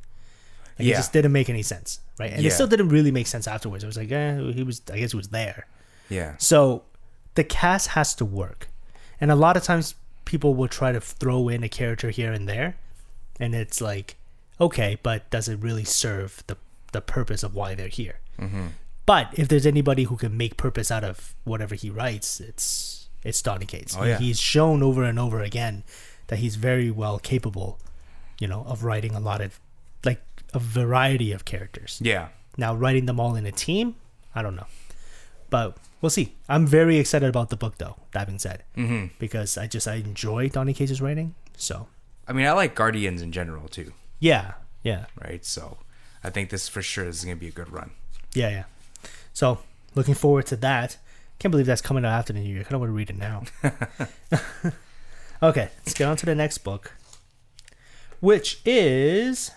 Like, 0.79 0.87
It 0.87 0.91
just 0.97 1.13
didn't 1.13 1.31
make 1.31 1.49
any 1.49 1.61
sense, 1.61 1.99
right? 2.19 2.31
And 2.31 2.41
it 2.47 2.51
still 2.51 2.67
didn't 2.67 2.89
really 2.89 3.11
make 3.11 3.27
sense 3.27 3.47
afterwards. 3.47 3.83
It 3.83 3.87
was 3.87 3.97
like, 3.97 4.11
eh, 4.11 4.39
he 4.53 4.63
was. 4.63 4.81
I 4.91 4.97
guess 4.99 5.11
he 5.11 5.17
was 5.17 5.29
there. 5.29 5.67
Yeah. 6.09 6.35
So 6.37 6.83
the 7.35 7.43
cast 7.43 7.89
has 7.89 8.15
to 8.15 8.25
work. 8.25 8.69
And 9.21 9.31
a 9.31 9.35
lot 9.35 9.55
of 9.55 9.63
times 9.63 9.95
people 10.25 10.55
will 10.55 10.67
try 10.67 10.91
to 10.91 10.99
throw 10.99 11.47
in 11.49 11.63
a 11.63 11.69
character 11.69 12.09
here 12.09 12.31
and 12.33 12.49
there. 12.49 12.75
And 13.39 13.53
it's 13.55 13.79
like, 13.81 14.15
okay, 14.59 14.97
but 15.03 15.29
does 15.29 15.47
it 15.47 15.59
really 15.59 15.83
serve 15.83 16.43
the, 16.47 16.57
the 16.91 17.01
purpose 17.01 17.43
of 17.43 17.53
why 17.55 17.75
they're 17.75 17.87
here? 17.87 18.19
But 19.05 19.29
if 19.33 19.47
there's 19.47 19.65
anybody 19.65 20.03
who 20.03 20.15
can 20.17 20.35
make 20.37 20.55
purpose 20.57 20.89
out 20.89 21.03
of 21.03 21.35
whatever 21.43 21.75
he 21.75 21.89
writes, 21.89 22.39
it's 22.39 23.02
it's 23.23 23.41
Donny 23.41 23.65
Cates. 23.65 23.95
Oh, 23.99 24.03
yeah. 24.03 24.17
He's 24.17 24.39
shown 24.39 24.83
over 24.83 25.03
and 25.03 25.17
over 25.19 25.41
again 25.41 25.83
that 26.27 26.39
he's 26.39 26.55
very 26.55 26.89
well 26.91 27.19
capable, 27.19 27.79
you 28.39 28.47
know, 28.47 28.63
of 28.67 28.83
writing 28.83 29.15
a 29.15 29.19
lot 29.19 29.41
of 29.41 29.59
like 30.05 30.21
a 30.53 30.59
variety 30.59 31.31
of 31.31 31.45
characters. 31.45 31.99
Yeah. 32.03 32.29
Now, 32.57 32.75
writing 32.75 33.05
them 33.05 33.19
all 33.19 33.35
in 33.35 33.45
a 33.45 33.51
team, 33.51 33.95
I 34.35 34.41
don't 34.41 34.55
know. 34.55 34.67
But 35.49 35.77
we'll 36.01 36.09
see. 36.09 36.35
I'm 36.49 36.65
very 36.67 36.97
excited 36.97 37.29
about 37.29 37.49
the 37.49 37.57
book, 37.57 37.77
though, 37.77 37.95
that 38.11 38.27
being 38.27 38.39
said, 38.39 38.63
Mm-hmm. 38.77 39.13
because 39.19 39.57
I 39.57 39.67
just, 39.67 39.87
I 39.87 39.95
enjoy 39.95 40.49
Donny 40.49 40.73
Cates's 40.73 41.01
writing. 41.01 41.35
So, 41.57 41.87
I 42.27 42.33
mean, 42.33 42.45
I 42.45 42.51
like 42.53 42.73
Guardians 42.75 43.21
in 43.21 43.31
general 43.31 43.67
too, 43.67 43.93
yeah, 44.19 44.53
yeah, 44.83 45.05
right? 45.21 45.43
So, 45.45 45.77
I 46.23 46.29
think 46.29 46.49
this 46.49 46.67
for 46.69 46.81
sure 46.81 47.05
is 47.05 47.23
going 47.23 47.35
to 47.37 47.39
be 47.39 47.47
a 47.47 47.51
good 47.51 47.71
run. 47.71 47.91
yeah, 48.33 48.49
yeah. 48.49 48.63
So, 49.33 49.59
looking 49.95 50.13
forward 50.15 50.45
to 50.47 50.55
that. 50.57 50.97
Can't 51.43 51.51
believe 51.51 51.65
that's 51.65 51.81
coming 51.81 52.05
out 52.05 52.19
after 52.19 52.31
the 52.31 52.39
new 52.39 52.53
year. 52.53 52.61
I 52.61 52.63
kind 52.63 52.75
of 52.75 52.79
want 52.79 52.89
to 52.91 52.93
read 52.93 53.09
it 53.09 53.17
now. 53.17 53.43
okay, 55.43 55.67
let's 55.79 55.93
get 55.93 56.07
on 56.07 56.15
to 56.15 56.25
the 56.25 56.35
next 56.35 56.59
book, 56.59 56.95
which 58.21 58.61
is 58.63 59.51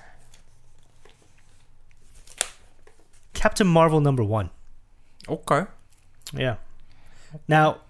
Captain 3.35 3.69
Marvel 3.69 4.01
number 4.01 4.25
one. 4.25 4.51
Okay. 5.29 5.67
Yeah. 6.33 6.57
Now, 7.47 7.83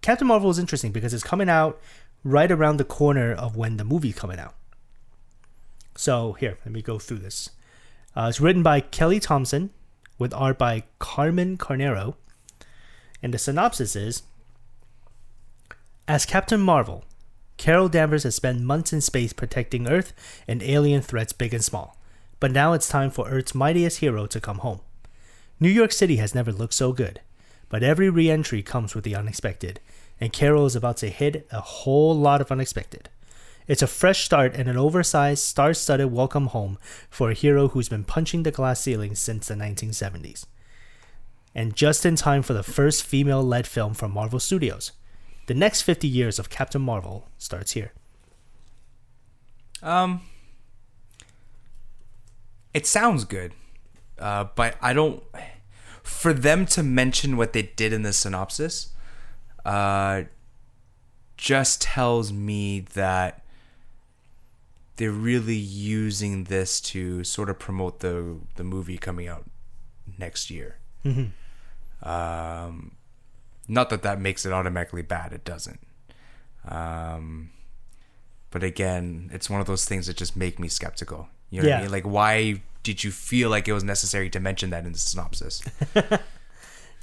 Captain 0.00 0.28
Marvel 0.28 0.50
is 0.50 0.60
interesting 0.60 0.92
because 0.92 1.12
it's 1.12 1.24
coming 1.24 1.48
out 1.48 1.80
right 2.22 2.52
around 2.52 2.76
the 2.76 2.84
corner 2.84 3.32
of 3.32 3.56
when 3.56 3.78
the 3.78 3.84
movie's 3.84 4.14
coming 4.14 4.38
out. 4.38 4.54
So 5.96 6.34
here, 6.34 6.56
let 6.64 6.70
me 6.72 6.82
go 6.82 7.00
through 7.00 7.18
this. 7.18 7.50
Uh, 8.14 8.26
it's 8.28 8.40
written 8.40 8.62
by 8.62 8.78
Kelly 8.78 9.18
Thompson 9.18 9.70
with 10.20 10.32
art 10.32 10.56
by 10.56 10.84
Carmen 11.00 11.56
Carnero. 11.56 12.14
And 13.22 13.32
the 13.32 13.38
synopsis 13.38 13.94
is 13.94 14.22
As 16.08 16.26
Captain 16.26 16.60
Marvel, 16.60 17.04
Carol 17.56 17.88
Danvers 17.88 18.24
has 18.24 18.34
spent 18.34 18.60
months 18.60 18.92
in 18.92 19.00
space 19.00 19.32
protecting 19.32 19.88
Earth 19.88 20.12
and 20.48 20.62
alien 20.62 21.00
threats 21.00 21.32
big 21.32 21.54
and 21.54 21.62
small. 21.62 21.96
But 22.40 22.50
now 22.50 22.72
it's 22.72 22.88
time 22.88 23.10
for 23.10 23.28
Earth's 23.28 23.54
mightiest 23.54 23.98
hero 23.98 24.26
to 24.26 24.40
come 24.40 24.58
home. 24.58 24.80
New 25.60 25.68
York 25.68 25.92
City 25.92 26.16
has 26.16 26.34
never 26.34 26.50
looked 26.50 26.74
so 26.74 26.92
good, 26.92 27.20
but 27.68 27.84
every 27.84 28.10
re 28.10 28.28
entry 28.28 28.62
comes 28.62 28.96
with 28.96 29.04
the 29.04 29.14
unexpected, 29.14 29.78
and 30.20 30.32
Carol 30.32 30.66
is 30.66 30.74
about 30.74 30.96
to 30.96 31.08
hit 31.08 31.46
a 31.52 31.60
whole 31.60 32.18
lot 32.18 32.40
of 32.40 32.50
unexpected. 32.50 33.08
It's 33.68 33.82
a 33.82 33.86
fresh 33.86 34.24
start 34.24 34.56
and 34.56 34.68
an 34.68 34.76
oversized, 34.76 35.44
star 35.44 35.72
studded 35.72 36.10
welcome 36.10 36.48
home 36.48 36.78
for 37.08 37.30
a 37.30 37.34
hero 37.34 37.68
who's 37.68 37.88
been 37.88 38.02
punching 38.02 38.42
the 38.42 38.50
glass 38.50 38.80
ceiling 38.80 39.14
since 39.14 39.46
the 39.46 39.54
1970s. 39.54 40.46
And 41.54 41.76
just 41.76 42.06
in 42.06 42.16
time 42.16 42.42
for 42.42 42.54
the 42.54 42.62
first 42.62 43.04
female 43.04 43.42
led 43.42 43.66
film 43.66 43.94
from 43.94 44.12
Marvel 44.12 44.40
Studios. 44.40 44.92
The 45.46 45.54
next 45.54 45.82
50 45.82 46.08
years 46.08 46.38
of 46.38 46.48
Captain 46.48 46.80
Marvel 46.80 47.28
starts 47.36 47.72
here. 47.72 47.92
Um, 49.82 50.22
it 52.72 52.86
sounds 52.86 53.24
good, 53.24 53.52
uh, 54.18 54.46
but 54.54 54.76
I 54.80 54.92
don't. 54.92 55.22
For 56.02 56.32
them 56.32 56.66
to 56.66 56.82
mention 56.82 57.36
what 57.36 57.52
they 57.52 57.62
did 57.62 57.92
in 57.92 58.02
the 58.02 58.12
synopsis, 58.12 58.90
uh, 59.64 60.22
just 61.36 61.82
tells 61.82 62.32
me 62.32 62.80
that 62.94 63.42
they're 64.96 65.10
really 65.10 65.56
using 65.56 66.44
this 66.44 66.80
to 66.80 67.24
sort 67.24 67.50
of 67.50 67.58
promote 67.58 68.00
the 68.00 68.36
the 68.54 68.64
movie 68.64 68.98
coming 68.98 69.26
out 69.28 69.44
next 70.18 70.50
year. 70.50 70.78
Um, 72.02 72.96
not 73.68 73.90
that 73.90 74.02
that 74.02 74.20
makes 74.20 74.44
it 74.44 74.52
automatically 74.52 75.02
bad. 75.02 75.32
It 75.32 75.44
doesn't. 75.44 75.80
Um, 76.68 77.50
but 78.50 78.62
again, 78.62 79.30
it's 79.32 79.48
one 79.48 79.60
of 79.60 79.66
those 79.66 79.84
things 79.84 80.06
that 80.06 80.16
just 80.16 80.36
make 80.36 80.58
me 80.58 80.68
skeptical. 80.68 81.28
You 81.50 81.62
know 81.62 81.66
what 81.66 81.70
Yeah. 81.70 81.78
I 81.78 81.82
mean? 81.82 81.90
Like, 81.92 82.04
why 82.04 82.62
did 82.82 83.04
you 83.04 83.10
feel 83.10 83.48
like 83.50 83.68
it 83.68 83.72
was 83.72 83.84
necessary 83.84 84.28
to 84.30 84.40
mention 84.40 84.70
that 84.70 84.84
in 84.84 84.92
the 84.92 84.98
synopsis? 84.98 85.62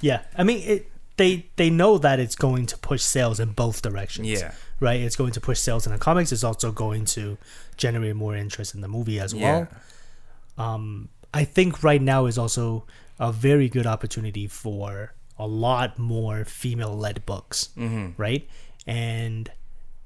Yeah, 0.02 0.22
I 0.34 0.44
mean, 0.44 0.62
it, 0.66 0.90
they 1.18 1.44
they 1.56 1.68
know 1.68 1.98
that 1.98 2.18
it's 2.18 2.34
going 2.34 2.64
to 2.66 2.78
push 2.78 3.02
sales 3.02 3.38
in 3.38 3.52
both 3.52 3.82
directions. 3.82 4.26
Yeah. 4.28 4.52
right. 4.80 4.98
It's 4.98 5.14
going 5.16 5.32
to 5.32 5.40
push 5.42 5.58
sales 5.58 5.86
in 5.86 5.92
the 5.92 5.98
comics. 5.98 6.32
It's 6.32 6.42
also 6.42 6.72
going 6.72 7.04
to 7.16 7.36
generate 7.76 8.16
more 8.16 8.34
interest 8.34 8.74
in 8.74 8.80
the 8.80 8.88
movie 8.88 9.20
as 9.20 9.34
well. 9.34 9.68
Um, 10.56 11.10
I 11.34 11.44
think 11.44 11.82
right 11.82 12.00
now 12.00 12.24
is 12.24 12.38
also 12.38 12.86
a 13.20 13.30
very 13.30 13.68
good 13.68 13.86
opportunity 13.86 14.48
for 14.48 15.14
a 15.38 15.46
lot 15.46 15.98
more 15.98 16.44
female-led 16.44 17.24
books, 17.26 17.68
Mm-hmm. 17.76 18.20
right? 18.20 18.48
And 18.86 19.50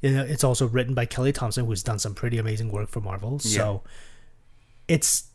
it's 0.02 0.44
also 0.44 0.66
written 0.68 0.92
by 0.92 1.06
Kelly 1.06 1.32
Thompson, 1.32 1.64
who's 1.64 1.82
done 1.82 1.98
some 1.98 2.14
pretty 2.14 2.36
amazing 2.36 2.70
work 2.70 2.90
for 2.90 3.00
Marvel. 3.00 3.38
So 3.38 3.82
it's 4.88 5.28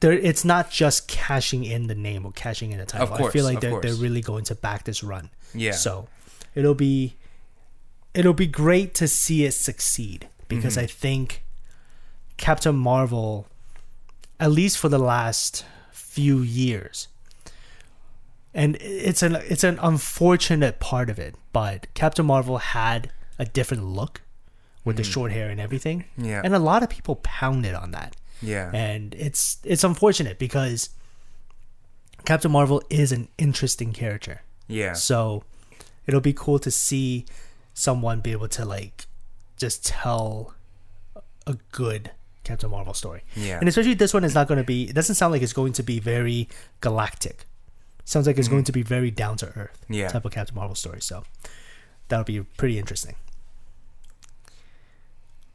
there. 0.00 0.12
It's 0.12 0.44
not 0.44 0.70
just 0.70 1.08
cashing 1.08 1.64
in 1.64 1.88
the 1.88 1.94
name 1.96 2.24
or 2.24 2.30
cashing 2.32 2.70
in 2.70 2.78
the 2.78 2.86
title. 2.86 3.12
I 3.12 3.18
course, 3.18 3.32
feel 3.32 3.44
like 3.44 3.60
they're 3.60 3.80
they're 3.80 3.94
really 3.94 4.20
going 4.20 4.44
to 4.44 4.54
back 4.54 4.84
this 4.84 5.02
run. 5.02 5.30
Yeah. 5.54 5.72
So 5.72 6.06
it'll 6.54 6.74
be 6.76 7.16
it'll 8.14 8.32
be 8.34 8.46
great 8.46 8.94
to 8.96 9.08
see 9.08 9.44
it 9.44 9.52
succeed 9.52 10.28
because 10.48 10.76
Mm-hmm. 10.76 10.84
I 10.84 10.86
think 10.86 11.44
Captain 12.36 12.76
Marvel, 12.76 13.48
at 14.38 14.52
least 14.52 14.78
for 14.78 14.88
the 14.88 14.98
last 15.00 15.64
few 16.16 16.38
years, 16.40 17.08
and 18.54 18.76
it's 18.80 19.22
an 19.22 19.36
it's 19.52 19.64
an 19.64 19.78
unfortunate 19.82 20.80
part 20.80 21.08
of 21.10 21.18
it, 21.18 21.34
but 21.52 21.86
Captain 21.92 22.24
Marvel 22.24 22.58
had 22.58 23.10
a 23.38 23.44
different 23.44 23.84
look 23.84 24.22
with 24.84 24.96
the 24.96 25.02
hmm. 25.02 25.10
short 25.10 25.32
hair 25.32 25.50
and 25.50 25.60
everything. 25.60 26.04
Yeah. 26.16 26.40
and 26.44 26.54
a 26.54 26.58
lot 26.58 26.82
of 26.82 26.88
people 26.88 27.16
pounded 27.16 27.74
on 27.74 27.90
that 27.90 28.16
Yeah. 28.40 28.70
and 28.72 29.14
it's 29.26 29.58
it's 29.72 29.84
unfortunate 29.84 30.38
because 30.38 30.90
Captain 32.24 32.50
Marvel 32.50 32.80
is 32.88 33.12
an 33.12 33.28
interesting 33.36 33.92
character. 33.92 34.36
yeah. 34.68 34.94
So 34.94 35.44
it'll 36.06 36.26
be 36.32 36.32
cool 36.32 36.58
to 36.60 36.70
see 36.70 37.26
someone 37.74 38.20
be 38.20 38.32
able 38.32 38.48
to 38.48 38.64
like 38.64 39.06
just 39.58 39.84
tell 39.84 40.54
a 41.46 41.54
good 41.72 42.10
Captain 42.46 42.70
Marvel 42.70 42.94
story. 42.94 43.22
Yeah. 43.34 43.58
And 43.58 43.68
especially 43.68 43.94
this 43.94 44.14
one 44.14 44.24
is 44.24 44.34
not 44.34 44.46
going 44.46 44.58
to 44.58 44.64
be 44.64 44.84
it 44.84 44.94
doesn't 44.94 45.16
sound 45.16 45.32
like 45.32 45.42
it's 45.42 45.52
going 45.52 45.72
to 45.74 45.82
be 45.82 45.98
very 45.98 46.48
galactic. 46.80 47.44
Sounds 48.04 48.26
like 48.26 48.38
it's 48.38 48.46
mm. 48.46 48.52
going 48.52 48.64
to 48.64 48.72
be 48.72 48.82
very 48.82 49.10
down 49.10 49.36
to 49.38 49.46
earth. 49.58 49.84
Yeah. 49.88 50.08
type 50.08 50.24
of 50.24 50.32
Captain 50.32 50.54
Marvel 50.54 50.76
story. 50.76 51.00
So 51.00 51.24
that'll 52.08 52.24
be 52.24 52.40
pretty 52.56 52.78
interesting. 52.78 53.16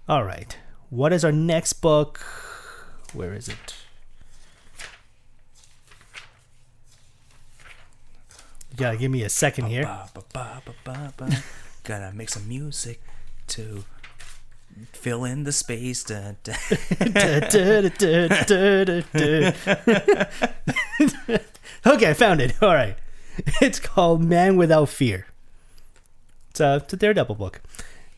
All 0.08 0.26
right. 0.26 0.58
What 0.90 1.14
is 1.14 1.24
our 1.24 1.32
next 1.32 1.74
book? 1.74 2.20
Where 3.14 3.34
is 3.34 3.48
it? 3.48 3.76
You 8.72 8.78
gotta 8.78 8.98
give 8.98 9.12
me 9.12 9.24
a 9.24 9.30
second 9.30 9.66
here. 9.68 9.84
Ba, 9.84 10.62
ba, 10.84 11.14
ba. 11.18 11.30
Gotta 11.84 12.16
make 12.16 12.30
some 12.30 12.48
music 12.48 13.02
to 13.48 13.84
fill 14.94 15.24
in 15.26 15.44
the 15.44 15.52
space. 15.52 16.04
Da, 16.04 16.34
da. 16.44 16.54
okay, 21.86 22.10
I 22.10 22.14
found 22.14 22.42
it. 22.42 22.62
All 22.62 22.74
right. 22.74 22.98
It's 23.62 23.80
called 23.80 24.24
Man 24.24 24.58
Without 24.58 24.90
Fear. 24.90 25.28
It's 26.52 26.60
a, 26.60 26.76
it's 26.84 26.94
a 26.94 26.98
Daredevil 26.98 27.36
book. 27.36 27.62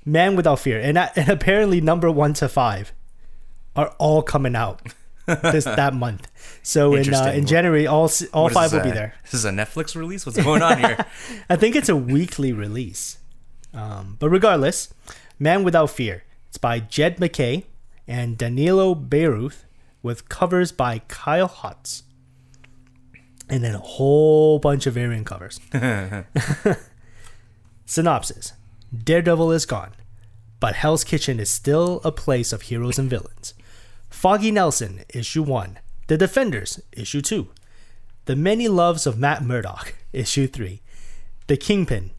Man 0.05 0.35
Without 0.35 0.59
Fear. 0.59 0.79
And, 0.79 0.97
that- 0.97 1.17
and 1.17 1.29
apparently, 1.29 1.81
number 1.81 2.11
one 2.11 2.33
to 2.35 2.49
five 2.49 2.93
are 3.75 3.89
all 3.97 4.21
coming 4.21 4.55
out 4.55 4.81
this 5.25 5.63
that 5.65 5.93
month. 5.93 6.27
So 6.61 6.93
in 6.95 7.13
uh, 7.13 7.31
in 7.33 7.45
January, 7.45 7.87
all 7.87 8.09
all 8.33 8.43
What 8.45 8.53
five 8.53 8.73
will 8.73 8.81
be 8.83 8.91
uh, 8.91 8.93
there. 8.93 9.15
This 9.23 9.33
is 9.35 9.45
a 9.45 9.51
Netflix 9.51 9.95
release. 9.95 10.25
What's 10.25 10.41
going 10.41 10.61
on 10.61 10.79
here? 10.79 11.05
I 11.49 11.55
think 11.55 11.75
it's 11.75 11.89
a 11.89 11.95
weekly 11.95 12.51
release. 12.53 13.17
Um, 13.73 14.17
but 14.19 14.29
regardless, 14.29 14.93
Man 15.39 15.63
Without 15.63 15.89
Fear. 15.89 16.23
It's 16.53 16.59
by 16.59 16.79
Jed 16.79 17.19
MacKay 17.19 17.65
and 18.07 18.37
Danilo 18.37 18.93
Beyruth 18.93 19.63
with 20.03 20.29
covers 20.29 20.71
by 20.71 20.99
Kyle 21.07 21.49
Hotz. 21.49 22.03
And 23.49 23.63
then 23.63 23.73
a 23.73 23.79
whole 23.79 24.59
bunch 24.59 24.85
of 24.85 24.93
variant 24.93 25.25
covers. 25.25 25.59
Synopsis 27.87 28.53
Daredevil 28.95 29.51
is 29.51 29.65
gone, 29.65 29.93
but 30.59 30.75
Hell's 30.75 31.03
Kitchen 31.03 31.39
is 31.39 31.49
still 31.49 31.99
a 32.03 32.11
place 32.11 32.53
of 32.53 32.61
heroes 32.61 32.99
and 32.99 33.09
villains. 33.09 33.55
Foggy 34.11 34.51
Nelson, 34.51 35.05
issue 35.09 35.41
1. 35.41 35.79
The 36.05 36.19
Defenders, 36.19 36.79
issue 36.91 37.23
2. 37.23 37.47
The 38.25 38.35
Many 38.35 38.67
Loves 38.67 39.07
of 39.07 39.17
Matt 39.17 39.43
Murdock, 39.43 39.95
issue 40.13 40.45
3. 40.45 40.81
The 41.47 41.57
Kingpin, 41.57 42.11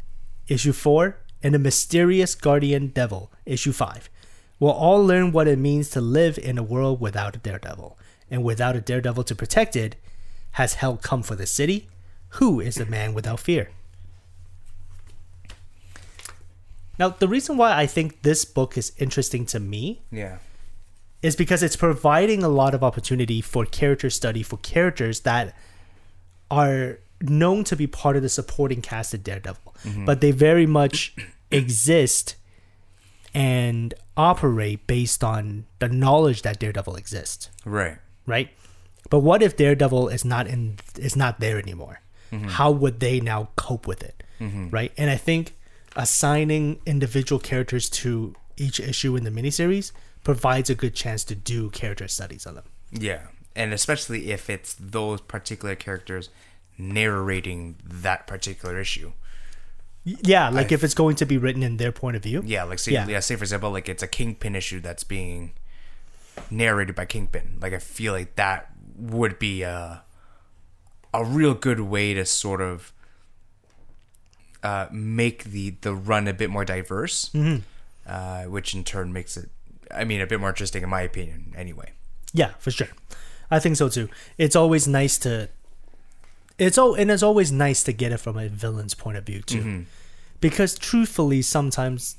issue 0.49 0.73
4. 0.73 1.19
And 1.41 1.55
The 1.55 1.61
Mysterious 1.61 2.35
Guardian 2.35 2.89
Devil, 2.89 3.31
issue 3.47 3.73
5. 3.73 4.11
We'll 4.61 4.73
all 4.73 5.05
learn 5.05 5.33
what 5.33 5.49
it 5.49 5.59
means 5.59 5.91
to 5.91 6.01
live 6.01 6.39
in 6.39 6.59
a 6.59 6.63
world 6.63 7.01
without 7.01 7.37
a 7.37 7.39
daredevil. 7.39 7.99
And 8.31 8.43
without 8.43 8.77
a 8.77 8.81
daredevil 8.81 9.25
to 9.25 9.35
protect 9.35 9.77
it, 9.77 9.97
has 10.53 10.75
hell 10.75 10.97
come 10.97 11.23
for 11.23 11.35
the 11.35 11.47
city? 11.47 11.89
Who 12.41 12.61
is 12.61 12.77
the 12.77 12.87
man 12.87 13.15
without 13.15 13.41
fear? 13.41 13.71
Now, 16.99 17.09
the 17.09 17.29
reason 17.29 17.57
why 17.57 17.77
I 17.77 17.87
think 17.87 18.23
this 18.23 18.45
book 18.45 18.79
is 18.79 18.93
interesting 18.99 19.47
to 19.47 19.61
me 19.61 20.03
yeah. 20.13 20.39
is 21.23 21.35
because 21.35 21.63
it's 21.63 21.77
providing 21.77 22.43
a 22.45 22.49
lot 22.49 22.75
of 22.75 22.85
opportunity 22.85 23.41
for 23.41 23.67
character 23.67 24.11
study 24.11 24.43
for 24.43 24.59
characters 24.59 25.21
that 25.21 25.57
are 26.51 27.01
known 27.21 27.65
to 27.65 27.77
be 27.77 27.87
part 27.87 28.17
of 28.17 28.23
the 28.23 28.29
supporting 28.29 28.81
cast 28.81 29.15
of 29.15 29.25
Daredevil, 29.25 29.75
mm-hmm. 29.83 30.05
but 30.05 30.21
they 30.21 30.31
very 30.31 30.67
much 30.67 31.15
exist 31.51 32.37
and 33.35 33.95
operate 34.17 34.87
based 34.87 35.25
on 35.25 35.67
the 35.81 35.89
knowledge 35.89 36.43
that 36.43 36.59
Daredevil 36.61 36.97
exists, 36.97 37.51
Right. 37.65 37.99
right? 38.27 38.51
But 39.11 39.21
what 39.21 39.43
if 39.43 39.57
Daredevil 39.57 40.09
is 40.09 40.25
not 40.25 40.47
in 40.47 40.79
is 40.99 41.17
not 41.17 41.41
there 41.41 41.59
anymore? 41.59 42.01
Mm-hmm. 42.33 42.49
How 42.49 42.71
would 42.71 43.01
they 43.01 43.21
now 43.21 43.49
cope 43.57 43.87
with 43.87 44.03
it, 44.03 44.23
mm-hmm. 44.41 44.71
right? 44.71 44.93
And 44.97 45.11
I 45.11 45.17
think 45.17 45.55
assigning 45.95 46.81
individual 46.87 47.39
characters 47.39 47.89
to 47.91 48.35
each 48.57 48.81
issue 48.81 49.15
in 49.17 49.25
the 49.25 49.31
miniseries 49.31 49.93
provides 50.23 50.71
a 50.71 50.75
good 50.75 50.95
chance 50.95 51.23
to 51.25 51.35
do 51.35 51.71
character 51.71 52.09
studies 52.09 52.47
on 52.47 52.55
them. 52.55 52.65
Yeah. 52.91 53.27
And 53.55 53.73
especially 53.73 54.33
if 54.33 54.49
it's 54.51 54.75
those 54.75 55.21
particular 55.21 55.77
characters 55.77 56.31
narrating 56.79 57.77
that 57.85 58.27
particular 58.27 58.81
issue. 58.81 59.13
Yeah, 60.05 60.51
like 60.51 60.71
I- 60.71 60.75
if 60.75 60.85
it's 60.85 60.95
going 60.95 61.17
to 61.17 61.27
be 61.27 61.39
written 61.39 61.63
in 61.63 61.77
their 61.79 61.93
point 61.93 62.17
of 62.17 62.23
view. 62.23 62.43
Yeah, 62.45 62.65
like 62.65 62.79
say 62.79 62.93
Yeah. 62.93 63.07
yeah. 63.09 63.21
say 63.21 63.37
for 63.37 63.45
example, 63.45 63.71
like 63.71 63.89
it's 63.89 64.03
a 64.03 64.07
Kingpin 64.09 64.55
issue 64.55 64.81
that's 64.81 65.05
being 65.05 65.53
narrated 66.51 66.95
by 66.95 67.07
Kingpin. 67.07 67.59
Like 67.61 67.73
I 67.73 67.79
feel 67.79 68.13
like 68.13 68.37
that 68.37 68.71
would 68.97 69.39
be 69.39 69.63
a 69.63 70.03
a 71.13 71.25
real 71.25 71.55
good 71.55 71.81
way 71.81 72.13
to 72.15 72.25
sort 72.27 72.61
of 72.61 72.93
uh, 74.63 74.87
make 74.91 75.45
the 75.45 75.71
the 75.83 75.95
run 75.95 76.27
a 76.29 76.33
bit 76.35 76.51
more 76.51 76.65
diverse, 76.65 77.31
uh, 78.07 78.45
which 78.45 78.75
in 78.75 78.83
turn 78.85 79.13
makes 79.13 79.37
it, 79.37 79.49
I 79.95 80.05
mean, 80.05 80.21
a 80.21 80.27
bit 80.27 80.41
more 80.41 80.49
interesting 80.49 80.83
in 80.83 80.89
my 80.89 81.03
opinion. 81.03 81.53
Anyway, 81.57 81.93
Yeah, 82.33 82.53
for 82.59 82.71
sure. 82.71 82.89
I 83.51 83.59
think 83.61 83.77
so 83.77 83.89
too. 83.89 84.09
It's 84.39 84.57
always 84.57 84.89
nice 84.89 85.19
to 85.19 85.49
it's 86.59 86.79
all 86.79 86.95
and 86.95 87.11
it's 87.11 87.23
always 87.23 87.51
nice 87.51 87.83
to 87.85 87.93
get 87.93 88.13
it 88.13 88.19
from 88.19 88.39
a 88.39 88.49
villain's 88.49 88.95
point 88.95 89.17
of 89.17 89.25
view 89.25 89.43
too. 89.43 89.59
Mm-hmm. 89.59 89.83
Because 90.41 90.79
truthfully 90.79 91.43
sometimes 91.43 92.17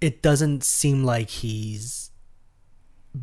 it 0.00 0.20
doesn't 0.20 0.64
seem 0.64 1.04
like 1.04 1.30
he's 1.30 2.10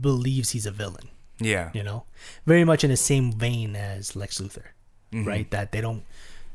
believes 0.02 0.52
he's 0.52 0.66
a 0.66 0.72
villain, 0.72 1.10
yeah, 1.40 1.70
you 1.74 1.84
know? 1.84 2.06
Very 2.46 2.64
much 2.64 2.84
in 2.84 2.90
the 2.90 2.98
same 2.98 3.34
vein 3.34 3.76
as 3.76 4.16
Lex 4.16 4.40
Luthor, 4.40 4.68
mm-hmm. 5.12 5.26
right? 5.26 5.52
That 5.52 5.72
they 5.72 5.82
don't 5.82 6.04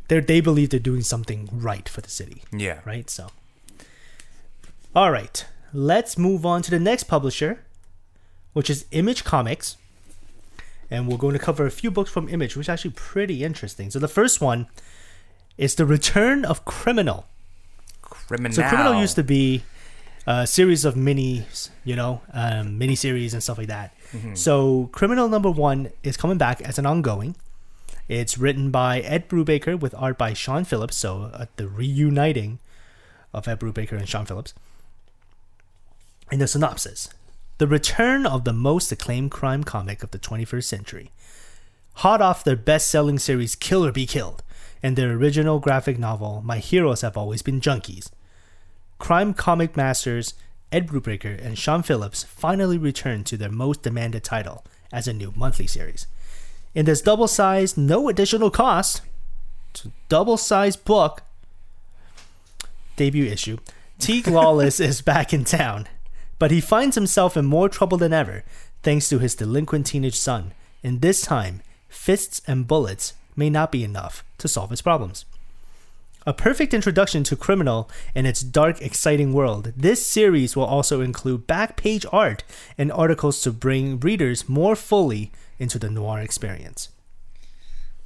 they 0.09 0.21
they 0.21 0.41
believe 0.41 0.71
they're 0.71 0.81
doing 0.81 1.03
something 1.03 1.49
right 1.53 1.89
for 1.89 2.01
the 2.01 2.11
city 2.11 2.43
yeah, 2.53 2.81
right? 2.85 3.09
So, 3.11 3.29
all 4.95 5.11
right, 5.11 5.45
let's 5.73 6.19
move 6.19 6.47
on 6.47 6.63
to 6.63 6.71
the 6.71 6.81
next 6.81 7.05
publisher, 7.05 7.65
which 8.55 8.71
is 8.71 8.87
Image 8.91 9.25
Comics, 9.25 9.77
and 10.91 11.09
we're 11.09 11.19
going 11.19 11.33
to 11.33 11.39
cover 11.39 11.67
a 11.67 11.71
few 11.71 11.91
books 11.91 12.11
from 12.11 12.29
Image, 12.29 12.57
which 12.57 12.67
is 12.67 12.69
actually 12.69 12.93
pretty 12.93 13.43
interesting. 13.45 13.91
So 13.91 13.99
the 13.99 14.09
first 14.09 14.41
one 14.41 14.67
is 15.57 15.75
the 15.75 15.87
Return 15.87 16.45
of 16.45 16.65
Criminal. 16.65 17.27
Criminal. 18.03 18.53
So 18.53 18.63
Criminal 18.69 19.01
used 19.01 19.17
to 19.17 19.25
be 19.25 19.63
a 20.27 20.47
series 20.47 20.85
of 20.85 20.95
minis, 20.95 21.71
you 21.85 21.97
know, 21.97 22.23
um, 22.33 22.79
mini 22.79 22.95
series 22.95 23.35
and 23.35 23.43
stuff 23.43 23.59
like 23.59 23.69
that. 23.69 23.95
So 24.35 24.89
Criminal 24.93 25.29
number 25.29 25.51
one 25.51 25.91
is 26.03 26.17
coming 26.17 26.39
back 26.39 26.61
as 26.63 26.79
an 26.79 26.87
ongoing. 26.87 27.37
It's 28.09 28.39
written 28.39 28.71
by 28.71 29.01
Ed 29.01 29.29
Brubaker 29.29 29.79
with 29.79 29.95
art 29.95 30.19
by 30.19 30.35
Sean 30.35 30.65
Phillips. 30.65 30.97
So 30.97 31.31
uh, 31.33 31.47
the 31.57 31.67
reuniting 31.67 32.59
of 33.33 33.49
Ed 33.49 33.61
Brubaker 33.61 33.93
and 33.93 34.09
Sean 34.09 34.25
Phillips. 34.25 34.55
In 36.31 36.39
the 36.39 36.47
synopsis, 36.47 37.09
the 37.59 37.67
return 37.67 38.27
of 38.27 38.45
the 38.45 38.53
most 38.53 38.91
acclaimed 38.91 39.31
crime 39.31 39.65
comic 39.65 40.03
of 40.03 40.11
the 40.11 40.19
21st 40.19 40.65
century. 40.65 41.11
Hot 41.99 42.21
off 42.21 42.43
their 42.43 42.57
best 42.57 42.91
selling 42.91 43.19
series 43.19 43.55
Kill 43.55 43.85
or 43.85 43.93
Be 43.93 44.07
Killed 44.07 44.43
and 44.83 44.97
their 44.97 45.13
original 45.13 45.61
graphic 45.61 45.99
novel 45.99 46.43
My 46.45 46.59
Heroes 46.59 47.03
Have 47.03 47.17
Always 47.17 47.43
Been 47.43 47.61
Junkies. 47.61 48.11
Crime 48.99 49.33
comic 49.33 49.77
masters 49.77 50.35
Ed 50.73 50.89
Brubaker 50.89 51.41
and 51.45 51.57
Sean 51.57 51.83
Phillips 51.83 52.25
finally 52.25 52.77
returned 52.77 53.27
to 53.27 53.37
their 53.37 53.51
most 53.51 53.83
demanded 53.83 54.25
title 54.25 54.65
as 54.93 55.07
a 55.07 55.13
new 55.13 55.33
monthly 55.37 55.69
series. 55.69 56.09
In 56.75 56.85
this 56.85 57.01
double 57.01 57.29
sized, 57.29 57.79
no 57.79 58.09
additional 58.09 58.51
cost, 58.51 59.03
double 60.09 60.37
sized 60.37 60.85
book 60.85 61.23
debut 62.97 63.25
issue, 63.25 63.59
Teeg 64.01 64.27
Lawless 64.31 64.81
is 64.81 65.01
back 65.01 65.33
in 65.33 65.45
town, 65.45 65.87
but 66.39 66.51
he 66.51 66.61
finds 66.61 66.95
himself 66.95 67.37
in 67.37 67.45
more 67.45 67.69
trouble 67.69 67.99
than 67.99 68.13
ever 68.13 68.45
thanks 68.83 69.09
to 69.09 69.19
his 69.19 69.35
delinquent 69.35 69.87
teenage 69.87 70.17
son, 70.17 70.53
and 70.83 71.01
this 71.01 71.23
time, 71.23 71.63
fists 71.89 72.43
and 72.47 72.67
bullets 72.67 73.15
may 73.35 73.49
not 73.49 73.73
be 73.73 73.83
enough 73.83 74.23
to 74.39 74.47
solve 74.47 74.71
his 74.71 74.83
problems. 74.83 75.25
A 76.27 76.33
perfect 76.33 76.73
introduction 76.73 77.23
to 77.25 77.37
Criminal 77.37 77.91
and 78.15 78.27
its 78.27 78.41
dark, 78.41 78.81
exciting 78.81 79.33
world, 79.35 79.73
this 79.77 80.07
series 80.07 80.57
will 80.57 80.65
also 80.65 81.03
include 81.03 81.47
back 81.47 81.77
page 81.77 82.07
art 82.13 82.45
and 82.79 82.91
articles 82.91 83.43
to 83.43 83.53
bring 83.53 84.01
readers 84.01 84.49
more 84.49 84.75
fully 84.75 85.33
into 85.59 85.79
the 85.79 85.91
noir 85.91 86.21
experience. 86.21 86.89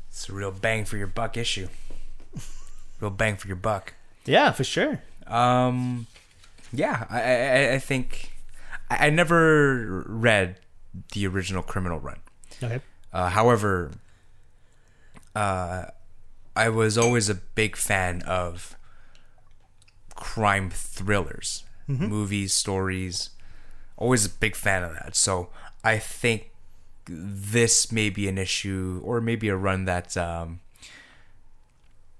It's 0.09 0.29
a 0.29 0.33
real 0.33 0.51
bang 0.51 0.85
for 0.85 0.97
your 0.97 1.07
buck 1.07 1.37
issue. 1.37 1.69
Real 3.01 3.11
bang 3.13 3.37
for 3.37 3.47
your 3.47 3.57
buck. 3.57 3.95
Yeah, 4.25 4.51
for 4.51 4.65
sure. 4.65 5.01
Um, 5.29 6.09
yeah, 6.73 7.07
I, 7.09 7.21
I, 7.21 7.75
I 7.75 7.79
think 7.79 8.33
I, 8.91 9.07
I 9.07 9.11
never 9.11 10.05
read 10.07 10.61
the 11.13 11.27
original 11.27 11.63
Criminal 11.63 12.01
Run. 12.01 12.19
Okay. 12.63 12.81
Uh, 13.13 13.29
however, 13.31 13.93
uh, 15.35 15.87
I 16.57 16.69
was 16.69 16.99
always 16.99 17.29
a 17.29 17.35
big 17.35 17.77
fan 17.77 18.23
of 18.23 18.77
crime 20.15 20.71
thrillers, 20.71 21.65
movies, 21.87 22.53
stories. 22.53 23.31
Always 23.97 24.27
a 24.27 24.31
big 24.31 24.55
fan 24.57 24.83
of 24.85 24.93
that. 24.95 25.17
So 25.17 25.51
I 25.83 25.99
think 25.99 26.51
this 27.07 27.91
may 27.91 28.11
be 28.11 28.29
an 28.29 28.37
issue, 28.37 29.01
or 29.05 29.21
maybe 29.21 29.49
a 29.49 29.57
run 29.57 29.87
that 29.87 30.17
um, 30.17 30.61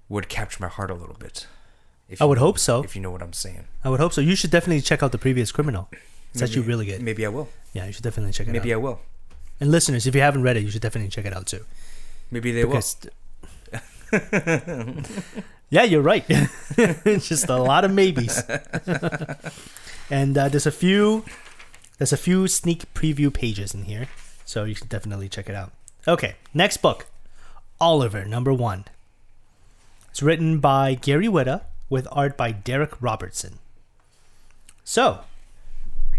would 0.07 0.27
capture 0.29 0.63
my 0.63 0.69
heart 0.69 0.89
a 0.89 0.95
little 0.95 1.15
bit. 1.19 1.45
If 2.09 2.21
I 2.21 2.25
would 2.25 2.37
know- 2.37 2.45
hope 2.45 2.59
so. 2.59 2.83
If 2.83 2.95
you 2.95 3.01
know 3.01 3.11
what 3.11 3.21
I'm 3.21 3.33
saying. 3.33 3.65
I 3.83 3.89
would 3.89 3.99
hope 3.99 4.13
so. 4.13 4.21
You 4.21 4.35
should 4.35 4.51
definitely 4.51 4.81
check 4.81 5.03
out 5.03 5.11
the 5.11 5.17
previous 5.17 5.51
Criminal. 5.51 5.89
It's 6.33 6.41
actually 6.41 6.61
really 6.63 6.85
good. 6.85 7.01
Maybe 7.01 7.25
I 7.25 7.29
will. 7.29 7.49
Yeah, 7.73 7.85
you 7.85 7.91
should 7.91 8.03
definitely 8.03 8.33
check 8.33 8.47
it 8.47 8.51
Maybe 8.51 8.59
out. 8.59 8.63
Maybe 8.63 8.73
I 8.73 8.77
will. 8.77 8.99
And 9.59 9.71
listeners, 9.71 10.05
if 10.07 10.15
you 10.15 10.21
haven't 10.21 10.43
read 10.43 10.57
it, 10.57 10.61
you 10.63 10.69
should 10.71 10.81
definitely 10.81 11.09
check 11.09 11.25
it 11.25 11.33
out 11.33 11.47
too. 11.47 11.65
Maybe 12.31 12.51
they 12.51 12.65
will. 12.65 12.71
Because 12.71 12.97
yeah, 15.69 15.83
you're 15.83 16.01
right. 16.01 16.25
It's 16.29 17.27
just 17.29 17.49
a 17.49 17.57
lot 17.57 17.85
of 17.85 17.91
maybes. 17.91 18.41
And 20.11 20.35
uh, 20.35 20.49
there's 20.49 20.65
a 20.65 20.71
few 20.71 21.23
there's 21.99 22.11
a 22.13 22.17
few 22.17 22.47
sneak 22.47 22.91
preview 22.95 23.31
pages 23.31 23.75
in 23.75 23.83
here, 23.83 24.07
so 24.43 24.63
you 24.63 24.73
can 24.73 24.87
definitely 24.87 25.29
check 25.29 25.47
it 25.47 25.53
out. 25.53 25.71
Okay, 26.07 26.33
next 26.51 26.77
book, 26.77 27.05
Oliver 27.79 28.25
number 28.25 28.51
one. 28.51 28.85
It's 30.09 30.23
written 30.23 30.59
by 30.59 30.95
Gary 30.95 31.27
Whitta 31.27 31.61
with 31.89 32.07
art 32.11 32.37
by 32.37 32.53
Darick 32.53 32.95
Robertson. 32.99 33.59
So, 34.83 35.21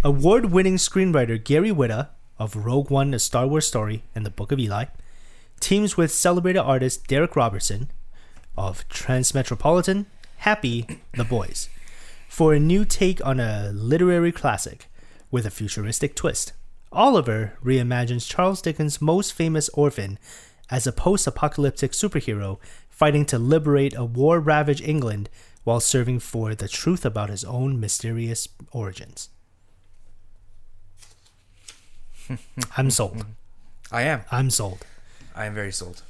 award-winning 0.02 0.76
screenwriter 0.76 1.42
Gary 1.42 1.70
Whitta 1.70 2.08
of 2.38 2.56
Rogue 2.56 2.90
One: 2.90 3.14
A 3.14 3.18
Star 3.18 3.46
Wars 3.46 3.66
Story 3.66 4.02
and 4.14 4.26
The 4.26 4.30
Book 4.30 4.52
of 4.52 4.58
Eli 4.58 4.86
teams 5.60 5.96
with 5.96 6.10
celebrated 6.10 6.60
artist 6.60 7.06
Darick 7.06 7.36
Robertson 7.36 7.90
of 8.56 8.88
Transmetropolitan, 8.88 10.06
Happy, 10.38 10.86
The 11.14 11.24
Boys 11.24 11.68
for 12.28 12.54
a 12.54 12.60
new 12.60 12.84
take 12.84 13.24
on 13.26 13.40
a 13.40 13.70
literary 13.74 14.32
classic 14.32 14.86
with 15.30 15.44
a 15.44 15.50
futuristic 15.50 16.14
twist. 16.14 16.52
Oliver 16.92 17.54
reimagines 17.62 18.28
Charles 18.28 18.62
Dickens' 18.62 19.00
most 19.00 19.32
famous 19.32 19.68
orphan 19.70 20.18
as 20.70 20.86
a 20.86 20.92
post 20.92 21.26
apocalyptic 21.26 21.92
superhero 21.92 22.58
fighting 22.88 23.26
to 23.26 23.38
liberate 23.38 23.94
a 23.96 24.04
war 24.04 24.40
ravaged 24.40 24.82
England 24.82 25.28
while 25.64 25.80
serving 25.80 26.18
for 26.20 26.54
the 26.54 26.68
truth 26.68 27.04
about 27.04 27.28
his 27.30 27.44
own 27.44 27.78
mysterious 27.80 28.48
origins. 28.72 29.28
I'm 32.76 32.90
sold. 32.90 33.24
I 33.90 34.02
am. 34.02 34.22
I'm 34.30 34.50
sold. 34.50 34.84
I 35.34 35.46
am 35.46 35.54
very 35.54 35.72
sold. 35.72 36.02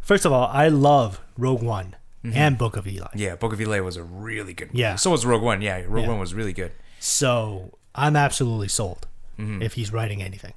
First 0.00 0.24
of 0.24 0.32
all, 0.32 0.48
I 0.48 0.68
love 0.68 1.20
Rogue 1.36 1.62
One 1.62 1.96
and 2.24 2.58
Book 2.58 2.76
of 2.76 2.86
Eli. 2.86 3.08
Yeah, 3.14 3.36
Book 3.36 3.52
of 3.52 3.60
Eli 3.60 3.80
was 3.80 3.96
a 3.96 4.02
really 4.02 4.52
good. 4.52 4.68
Movie. 4.68 4.78
Yeah. 4.80 4.96
So 4.96 5.10
was 5.10 5.24
Rogue 5.24 5.42
One. 5.42 5.62
Yeah, 5.62 5.82
Rogue 5.86 6.04
Yeah. 6.04 6.08
One 6.10 6.18
was 6.18 6.34
really 6.34 6.52
good. 6.52 6.72
So 6.98 7.78
I'm 7.94 8.16
absolutely 8.16 8.68
sold 8.68 9.06
if 9.38 9.72
he's 9.72 9.90
writing 9.90 10.22
anything. 10.22 10.52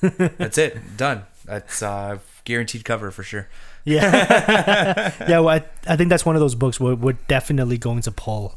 That's 0.00 0.58
it. 0.58 0.96
Done. 0.96 1.24
That's 1.44 1.80
uh, 1.80 2.18
guaranteed 2.44 2.84
cover 2.84 3.12
for 3.12 3.22
sure. 3.22 3.48
Yeah, 3.84 5.12
yeah. 5.28 5.40
Well, 5.40 5.48
I, 5.48 5.64
I 5.86 5.96
think 5.96 6.10
that's 6.10 6.24
one 6.26 6.36
of 6.36 6.40
those 6.40 6.54
books 6.54 6.78
we're, 6.78 6.94
we're 6.94 7.14
definitely 7.28 7.78
going 7.78 8.02
to 8.02 8.12
pull 8.12 8.56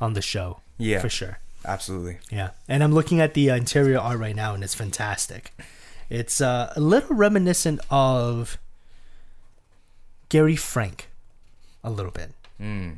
on 0.00 0.14
the 0.14 0.22
show. 0.22 0.60
Yeah. 0.78 1.00
for 1.00 1.08
sure. 1.08 1.38
Absolutely. 1.64 2.18
Yeah, 2.30 2.50
and 2.68 2.82
I'm 2.82 2.92
looking 2.92 3.20
at 3.20 3.34
the 3.34 3.50
uh, 3.50 3.56
interior 3.56 3.98
art 3.98 4.18
right 4.18 4.34
now, 4.34 4.54
and 4.54 4.64
it's 4.64 4.74
fantastic. 4.74 5.52
It's 6.10 6.40
uh, 6.40 6.72
a 6.74 6.80
little 6.80 7.14
reminiscent 7.14 7.80
of 7.90 8.58
Gary 10.28 10.56
Frank, 10.56 11.08
a 11.84 11.90
little 11.90 12.10
bit, 12.12 12.30
Mm. 12.60 12.96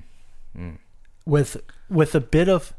with 1.27 1.57
with 1.91 2.15
a 2.15 2.21
bit 2.21 2.49
of 2.49 2.73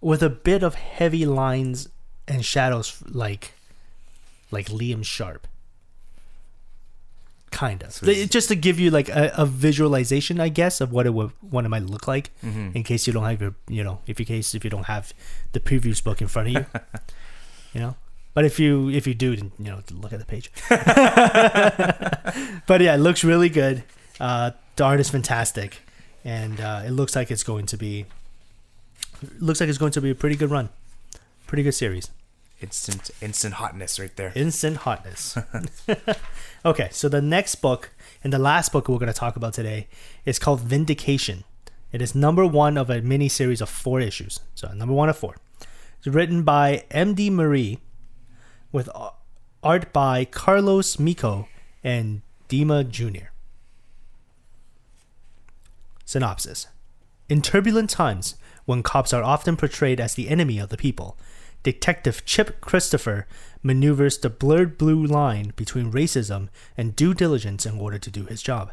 with 0.00 0.22
a 0.22 0.30
bit 0.30 0.62
of 0.62 0.74
heavy 0.74 1.24
lines 1.26 1.88
and 2.28 2.44
shadows, 2.44 3.02
like 3.08 3.52
like 4.50 4.66
Liam 4.66 5.04
Sharp. 5.04 5.46
Kind 7.50 7.82
of, 7.82 7.92
So 7.92 8.06
just 8.26 8.48
to 8.48 8.54
give 8.54 8.78
you 8.78 8.90
like 8.92 9.08
a, 9.08 9.32
a 9.36 9.44
visualization, 9.44 10.38
I 10.40 10.48
guess, 10.50 10.80
of 10.80 10.92
what 10.92 11.04
it 11.06 11.10
would, 11.12 11.32
what 11.40 11.64
it 11.64 11.68
might 11.68 11.82
look 11.82 12.06
like 12.06 12.30
Mm-hmm. 12.44 12.70
in 12.76 12.82
case 12.84 13.06
you 13.08 13.12
don't 13.12 13.24
have 13.24 13.40
your 13.40 13.54
you 13.68 13.82
know 13.82 13.98
if 14.06 14.20
you 14.20 14.24
case 14.26 14.54
if 14.54 14.62
you 14.64 14.70
don't 14.70 14.86
have 14.86 15.12
the 15.52 15.60
previews 15.60 16.02
book 16.02 16.20
in 16.22 16.28
front 16.28 16.48
of 16.48 16.54
you. 16.54 16.66
You 17.74 17.80
know? 17.80 17.94
But 18.34 18.44
if 18.44 18.58
you 18.58 18.88
if 18.90 19.06
you 19.06 19.14
do 19.14 19.36
then 19.36 19.52
you 19.58 19.66
know 19.70 19.80
look 19.92 20.12
at 20.12 20.18
the 20.18 20.26
page. 20.26 20.50
But 22.66 22.80
yeah 22.80 22.94
it 22.94 22.98
looks 22.98 23.24
really 23.24 23.48
good. 23.48 23.82
Uh 24.20 24.50
the 24.76 24.84
art 24.84 25.00
is 25.00 25.10
fantastic. 25.10 25.78
And 26.24 26.60
uh 26.60 26.82
it 26.86 26.90
looks 26.90 27.14
like 27.16 27.30
it's 27.30 27.42
going 27.44 27.66
to 27.66 27.76
be 27.76 28.06
looks 29.38 29.60
like 29.60 29.68
it's 29.68 29.78
going 29.78 29.92
to 29.92 30.00
be 30.00 30.10
a 30.10 30.14
pretty 30.14 30.36
good 30.36 30.50
run. 30.50 30.68
Pretty 31.46 31.62
good 31.62 31.74
series 31.74 32.10
Instant, 32.60 33.10
instant 33.22 33.54
hotness 33.54 33.98
right 33.98 34.14
there. 34.16 34.32
instant 34.34 34.78
hotness. 34.78 35.36
Okay 36.64 36.88
so 36.92 37.08
the 37.08 37.22
next 37.22 37.54
book 37.56 37.90
and 38.22 38.32
the 38.32 38.38
last 38.38 38.70
book 38.70 38.86
we're 38.88 38.98
going 38.98 39.06
to 39.12 39.18
talk 39.18 39.36
about 39.36 39.54
today 39.54 39.88
is 40.26 40.38
called 40.38 40.60
vindication. 40.60 41.44
It 41.90 42.02
is 42.02 42.14
number 42.14 42.44
one 42.46 42.76
of 42.76 42.90
a 42.90 43.00
mini 43.00 43.28
series 43.30 43.62
of 43.62 43.70
four 43.70 43.98
issues. 44.00 44.40
So 44.54 44.68
number 44.74 44.92
one 44.92 45.08
of 45.08 45.16
four. 45.16 45.36
It's 45.98 46.06
written 46.06 46.42
by 46.42 46.84
md 46.90 47.32
marie 47.32 47.78
with 48.72 48.90
art 49.62 49.92
by 49.92 50.26
carlos 50.26 50.98
miko 50.98 51.48
and 51.82 52.20
dima 52.48 52.88
jr 52.88 53.30
synopsis. 56.10 56.66
In 57.28 57.40
turbulent 57.40 57.88
times, 57.88 58.34
when 58.64 58.82
cops 58.82 59.12
are 59.12 59.22
often 59.22 59.56
portrayed 59.56 60.00
as 60.00 60.14
the 60.14 60.28
enemy 60.28 60.58
of 60.58 60.68
the 60.68 60.76
people, 60.76 61.16
Detective 61.62 62.24
Chip 62.24 62.60
Christopher 62.60 63.26
maneuvers 63.62 64.18
the 64.18 64.30
blurred 64.30 64.78
blue 64.78 65.04
line 65.04 65.52
between 65.56 65.92
racism 65.92 66.48
and 66.76 66.96
due 66.96 67.12
diligence 67.12 67.66
in 67.66 67.78
order 67.78 67.98
to 67.98 68.10
do 68.10 68.24
his 68.24 68.42
job. 68.42 68.72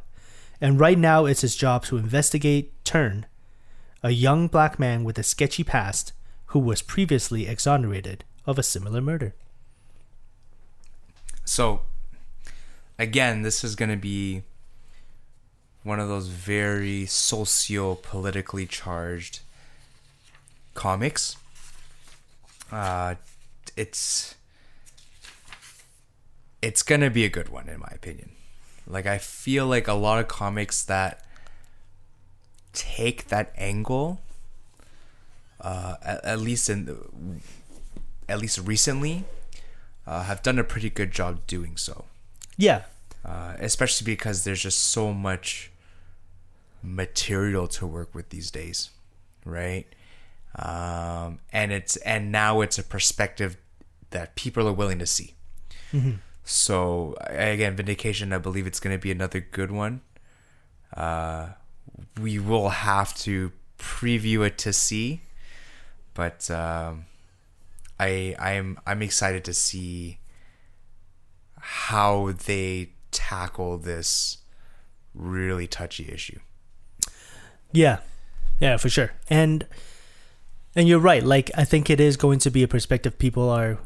And 0.62 0.80
right 0.80 0.98
now, 0.98 1.26
it's 1.26 1.42
his 1.42 1.56
job 1.56 1.84
to 1.86 1.98
investigate 1.98 2.74
Turn, 2.84 3.26
a 4.02 4.12
young 4.12 4.48
black 4.48 4.80
man 4.80 5.04
with 5.04 5.20
a 5.20 5.24
sketchy 5.24 5.64
past 5.64 6.14
who 6.48 6.60
was 6.60 6.82
previously 6.82 7.48
exonerated 7.48 8.24
of 8.46 8.58
a 8.58 8.64
similar 8.64 9.02
murder. 9.02 9.36
So, 11.44 11.82
again, 12.98 13.42
this 13.42 13.64
is 13.64 13.76
going 13.76 13.92
to 13.92 13.98
be 13.98 14.44
one 15.84 16.00
of 16.00 16.08
those 16.08 16.28
very 16.28 17.06
socio 17.06 17.96
politically 17.96 18.66
charged 18.66 19.42
comics. 20.74 21.38
Uh, 22.72 23.16
it's 23.76 24.36
it's 26.62 26.84
to 27.02 27.10
be 27.10 27.24
a 27.24 27.30
good 27.30 27.50
one, 27.50 27.70
in 27.70 27.80
my 27.80 27.92
opinion. 27.94 28.32
Like, 28.86 29.06
I 29.06 29.18
feel 29.18 29.68
like 29.68 29.88
a 29.88 29.94
lot 29.94 30.20
of 30.20 30.28
comics 30.28 30.84
that 30.84 31.26
take 32.74 33.28
that 33.28 33.54
angle, 33.58 34.22
uh, 35.62 35.96
at, 36.04 36.24
at 36.24 36.40
least 36.40 36.70
in 36.70 36.86
the, 36.86 36.98
at 38.30 38.40
least 38.40 38.60
recently, 38.60 39.26
uh, 40.06 40.24
have 40.24 40.42
done 40.42 40.58
a 40.58 40.64
pretty 40.64 40.90
good 40.90 41.12
job 41.12 41.46
doing 41.48 41.78
so. 41.78 42.06
Yeah, 42.58 42.84
Uh, 43.26 43.56
especially 43.60 44.06
because 44.06 44.44
there's 44.46 44.62
just 44.64 44.80
so 44.80 45.12
much 45.14 45.70
material 46.82 47.68
to 47.68 47.86
work 47.86 48.16
with 48.16 48.30
these 48.30 48.50
days, 48.50 48.90
right? 49.44 49.86
Um, 50.56 51.40
and 51.52 51.72
it's 51.72 51.98
and 51.98 52.32
now 52.32 52.62
it's 52.62 52.80
a 52.80 52.84
perspective 52.84 53.58
that 54.10 54.36
people 54.36 54.68
are 54.68 54.74
willing 54.74 55.00
to 55.00 55.06
see. 55.06 55.36
So 56.44 57.16
again, 57.20 57.76
vindication. 57.76 58.32
I 58.34 58.38
believe 58.38 58.66
it's 58.68 58.80
going 58.80 58.96
to 58.96 59.02
be 59.02 59.12
another 59.12 59.40
good 59.40 59.72
one. 59.72 60.02
Uh, 60.96 61.50
we 62.20 62.40
will 62.40 62.70
have 62.70 63.16
to 63.18 63.52
preview 63.78 64.46
it 64.46 64.58
to 64.60 64.74
see, 64.74 65.22
but 66.14 66.50
um, 66.50 67.06
I 68.00 68.36
I'm 68.40 68.80
I'm 68.88 69.02
excited 69.02 69.44
to 69.46 69.54
see 69.54 70.20
how 71.60 72.32
they 72.32 72.92
tackle 73.12 73.78
this 73.78 74.38
really 75.14 75.68
touchy 75.68 76.10
issue. 76.10 76.40
Yeah, 77.72 78.00
yeah, 78.60 78.78
for 78.78 78.90
sure. 78.90 79.12
And 79.30 79.68
and 80.78 80.88
you're 80.88 81.00
right. 81.12 81.24
Like 81.24 81.52
I 81.58 81.66
think 81.66 81.90
it 81.90 82.00
is 82.00 82.16
going 82.16 82.40
to 82.40 82.50
be 82.50 82.64
a 82.64 82.68
perspective 82.68 83.18
people 83.20 83.50
are 83.50 83.78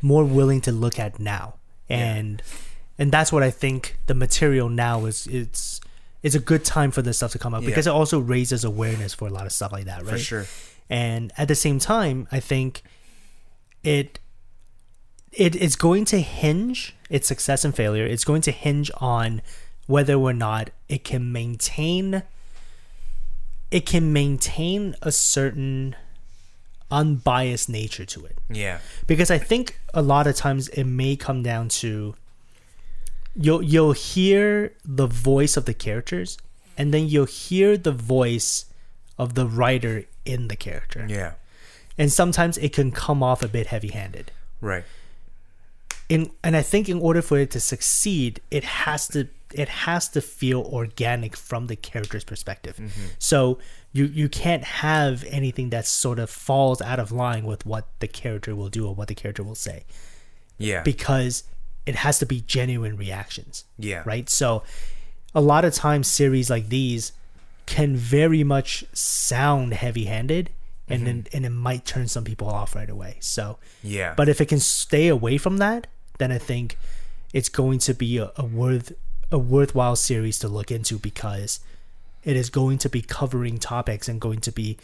more 0.00 0.24
willing 0.24 0.60
to 0.62 0.72
look 0.72 0.98
at 0.98 1.18
now, 1.20 1.54
and 1.88 2.42
and 2.98 3.12
that's 3.12 3.30
what 3.32 3.42
I 3.42 3.50
think 3.50 3.98
the 4.06 4.14
material 4.14 4.68
now 4.70 5.04
is. 5.04 5.26
It's 5.26 5.80
it's 6.22 6.34
a 6.34 6.40
good 6.40 6.64
time 6.64 6.90
for 6.90 7.02
this 7.02 7.16
stuff 7.18 7.32
to 7.32 7.38
come 7.38 7.54
out 7.54 7.62
Yeah. 7.62 7.68
because 7.70 7.86
it 7.86 7.90
also 7.90 8.18
raises 8.18 8.64
awareness 8.64 9.14
for 9.14 9.28
a 9.28 9.30
lot 9.30 9.46
of 9.46 9.52
stuff 9.52 9.70
like 9.72 9.84
that, 9.84 10.02
right? 10.02 10.10
For 10.12 10.18
sure. 10.18 10.46
and 10.90 11.32
at 11.36 11.46
the 11.48 11.54
same 11.54 11.78
time 11.78 12.26
i 12.32 12.40
think 12.40 12.82
it 13.84 14.18
it 15.32 15.54
is 15.54 15.76
going 15.76 16.04
to 16.06 16.18
hinge 16.20 16.96
its 17.10 17.28
success 17.28 17.64
and 17.64 17.74
failure 17.76 18.06
it's 18.06 18.24
going 18.24 18.40
to 18.42 18.50
hinge 18.50 18.90
on 18.96 19.42
whether 19.86 20.14
or 20.14 20.32
not 20.32 20.70
it 20.88 21.04
can 21.04 21.30
maintain 21.30 22.22
it 23.70 23.84
can 23.86 24.12
maintain 24.12 24.96
a 25.02 25.12
certain 25.12 25.94
unbiased 26.90 27.68
nature 27.68 28.04
to 28.06 28.24
it 28.24 28.38
Yeah. 28.50 28.78
because 29.06 29.30
I 29.30 29.38
think 29.38 29.78
a 29.92 30.00
lot 30.02 30.26
of 30.26 30.36
times 30.36 30.68
it 30.68 30.84
may 30.84 31.16
come 31.16 31.42
down 31.42 31.68
to 31.82 32.14
you'll 33.36 33.62
you'll 33.62 33.92
hear 33.92 34.72
the 34.84 35.06
voice 35.06 35.56
of 35.56 35.64
the 35.66 35.74
characters 35.74 36.38
and 36.76 36.92
then 36.94 37.08
you'll 37.08 37.26
hear 37.26 37.76
the 37.76 37.92
voice 37.92 38.64
of 39.18 39.34
the 39.34 39.46
writer 39.46 40.04
in 40.24 40.48
the 40.48 40.56
character. 40.56 41.06
Yeah. 41.08 41.32
And 41.98 42.12
sometimes 42.12 42.56
it 42.58 42.72
can 42.72 42.92
come 42.92 43.22
off 43.22 43.42
a 43.42 43.48
bit 43.48 43.66
heavy-handed. 43.66 44.30
Right. 44.60 44.84
In 46.08 46.30
and 46.42 46.56
I 46.56 46.62
think 46.62 46.88
in 46.88 46.98
order 47.00 47.20
for 47.20 47.38
it 47.38 47.50
to 47.50 47.60
succeed, 47.60 48.40
it 48.50 48.64
has 48.64 49.08
to 49.08 49.28
it 49.52 49.68
has 49.68 50.08
to 50.10 50.20
feel 50.20 50.60
organic 50.62 51.36
from 51.36 51.66
the 51.66 51.76
character's 51.76 52.24
perspective. 52.24 52.76
Mm-hmm. 52.76 53.06
So 53.18 53.58
you 53.98 54.04
you 54.06 54.28
can't 54.28 54.64
have 54.64 55.24
anything 55.28 55.70
that 55.70 55.86
sort 55.86 56.18
of 56.18 56.30
falls 56.30 56.80
out 56.90 56.98
of 57.00 57.10
line 57.12 57.44
with 57.44 57.66
what 57.66 57.84
the 57.98 58.08
character 58.08 58.54
will 58.54 58.68
do 58.78 58.86
or 58.88 58.94
what 58.94 59.08
the 59.08 59.14
character 59.14 59.42
will 59.42 59.54
say 59.68 59.84
Yeah. 60.58 60.82
because 60.82 61.44
it 61.86 61.96
has 61.96 62.18
to 62.20 62.26
be 62.26 62.40
genuine 62.42 62.96
reactions 62.96 63.64
yeah. 63.78 64.02
right 64.06 64.28
so 64.30 64.62
a 65.34 65.40
lot 65.40 65.64
of 65.64 65.74
times 65.74 66.06
series 66.08 66.48
like 66.50 66.68
these 66.68 67.12
can 67.66 67.96
very 67.96 68.42
much 68.44 68.84
sound 68.94 69.74
heavy-handed 69.74 70.50
and 70.90 71.06
then 71.06 71.22
mm-hmm. 71.24 71.36
and 71.36 71.44
it 71.46 71.50
might 71.50 71.84
turn 71.84 72.08
some 72.08 72.24
people 72.24 72.48
off 72.48 72.74
right 72.74 72.88
away 72.88 73.16
so 73.20 73.58
Yeah. 73.82 74.14
but 74.16 74.28
if 74.28 74.40
it 74.40 74.46
can 74.46 74.60
stay 74.60 75.08
away 75.08 75.36
from 75.38 75.58
that, 75.58 75.86
then 76.18 76.32
I 76.32 76.38
think 76.38 76.78
it's 77.34 77.50
going 77.50 77.78
to 77.80 77.94
be 77.94 78.18
a, 78.18 78.32
a 78.36 78.44
worth 78.44 78.92
a 79.30 79.38
worthwhile 79.38 79.96
series 79.96 80.38
to 80.38 80.48
look 80.48 80.70
into 80.70 80.98
because 80.98 81.60
it 82.24 82.36
is 82.36 82.50
going 82.50 82.78
to 82.78 82.88
be 82.88 83.02
covering 83.02 83.58
topics 83.58 84.08
and 84.08 84.20
going 84.20 84.40
to 84.40 84.52
be 84.52 84.76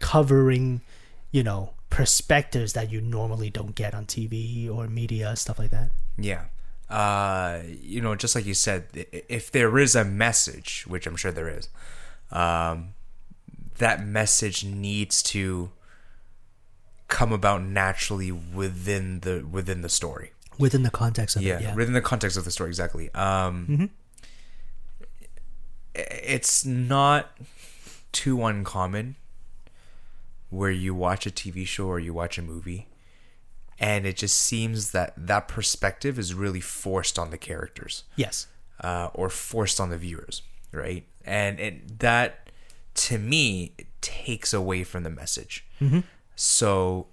covering, 0.00 0.80
you 1.32 1.42
know, 1.42 1.72
perspectives 1.90 2.72
that 2.74 2.90
you 2.92 3.00
normally 3.00 3.50
don't 3.50 3.74
get 3.74 3.94
on 3.94 4.06
TV 4.06 4.70
or 4.70 4.86
media 4.88 5.34
stuff 5.36 5.58
like 5.58 5.70
that. 5.70 5.90
Yeah. 6.16 6.44
Uh, 6.90 7.60
you 7.82 8.00
know, 8.00 8.14
just 8.14 8.34
like 8.34 8.46
you 8.46 8.54
said, 8.54 8.84
if 9.28 9.50
there 9.50 9.78
is 9.78 9.94
a 9.94 10.04
message, 10.04 10.84
which 10.86 11.06
I'm 11.06 11.16
sure 11.16 11.30
there 11.32 11.48
is, 11.48 11.68
um, 12.32 12.94
that 13.78 14.04
message 14.04 14.64
needs 14.64 15.22
to 15.24 15.70
come 17.08 17.32
about 17.32 17.62
naturally 17.62 18.30
within 18.30 19.20
the 19.20 19.46
within 19.50 19.80
the 19.82 19.88
story. 19.88 20.32
Within 20.58 20.82
the 20.82 20.90
context 20.90 21.36
of 21.36 21.42
Yeah, 21.42 21.56
it, 21.58 21.62
yeah. 21.62 21.74
within 21.74 21.94
the 21.94 22.00
context 22.00 22.36
of 22.36 22.44
the 22.44 22.50
story, 22.50 22.68
exactly. 22.70 23.10
Um, 23.14 23.66
i- 23.80 23.88
It's 25.98 26.64
not 26.64 27.36
too 28.12 28.44
uncommon 28.44 29.16
where 30.50 30.70
you 30.70 30.94
watch 30.94 31.26
a 31.26 31.30
TV 31.30 31.66
show 31.66 31.86
or 31.86 31.98
you 31.98 32.14
watch 32.14 32.38
a 32.38 32.42
movie, 32.42 32.88
and 33.78 34.06
it 34.06 34.16
just 34.16 34.38
seems 34.38 34.92
that 34.92 35.12
that 35.16 35.48
perspective 35.48 36.18
is 36.18 36.34
really 36.34 36.60
forced 36.60 37.18
on 37.18 37.30
the 37.30 37.38
characters 37.38 38.04
yes. 38.16 38.46
uh, 38.82 39.08
or 39.12 39.28
forced 39.28 39.80
on 39.80 39.90
the 39.90 39.98
viewers, 39.98 40.42
right? 40.72 41.04
And 41.24 41.60
and 41.60 41.82
that 41.98 42.50
to 42.94 43.18
me 43.18 43.72
takes 44.00 44.52
away 44.54 44.84
from 44.84 45.02
the 45.02 45.10
message. 45.10 45.64
So 46.34 47.08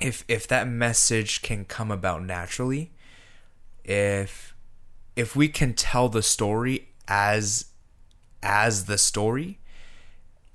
if 0.00 0.24
if 0.28 0.46
that 0.48 0.68
message 0.68 1.42
can 1.42 1.64
come 1.64 1.90
about 1.90 2.24
naturally, 2.24 2.90
if 3.84 4.54
if 5.16 5.36
we 5.36 5.48
can 5.48 5.74
tell 5.74 6.08
the 6.08 6.22
story 6.22 6.88
as 7.08 7.66
as 8.42 8.86
the 8.86 8.98
story 8.98 9.58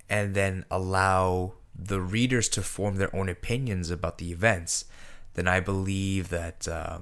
and 0.08 0.34
then 0.34 0.64
allow 0.70 1.54
the 1.74 2.00
readers 2.00 2.48
to 2.48 2.62
form 2.62 2.96
their 2.96 3.14
own 3.14 3.28
opinions 3.28 3.90
about 3.90 4.18
the 4.18 4.30
events, 4.30 4.84
then 5.34 5.46
I 5.46 5.60
believe 5.60 6.28
that 6.30 6.66
uh, 6.66 6.98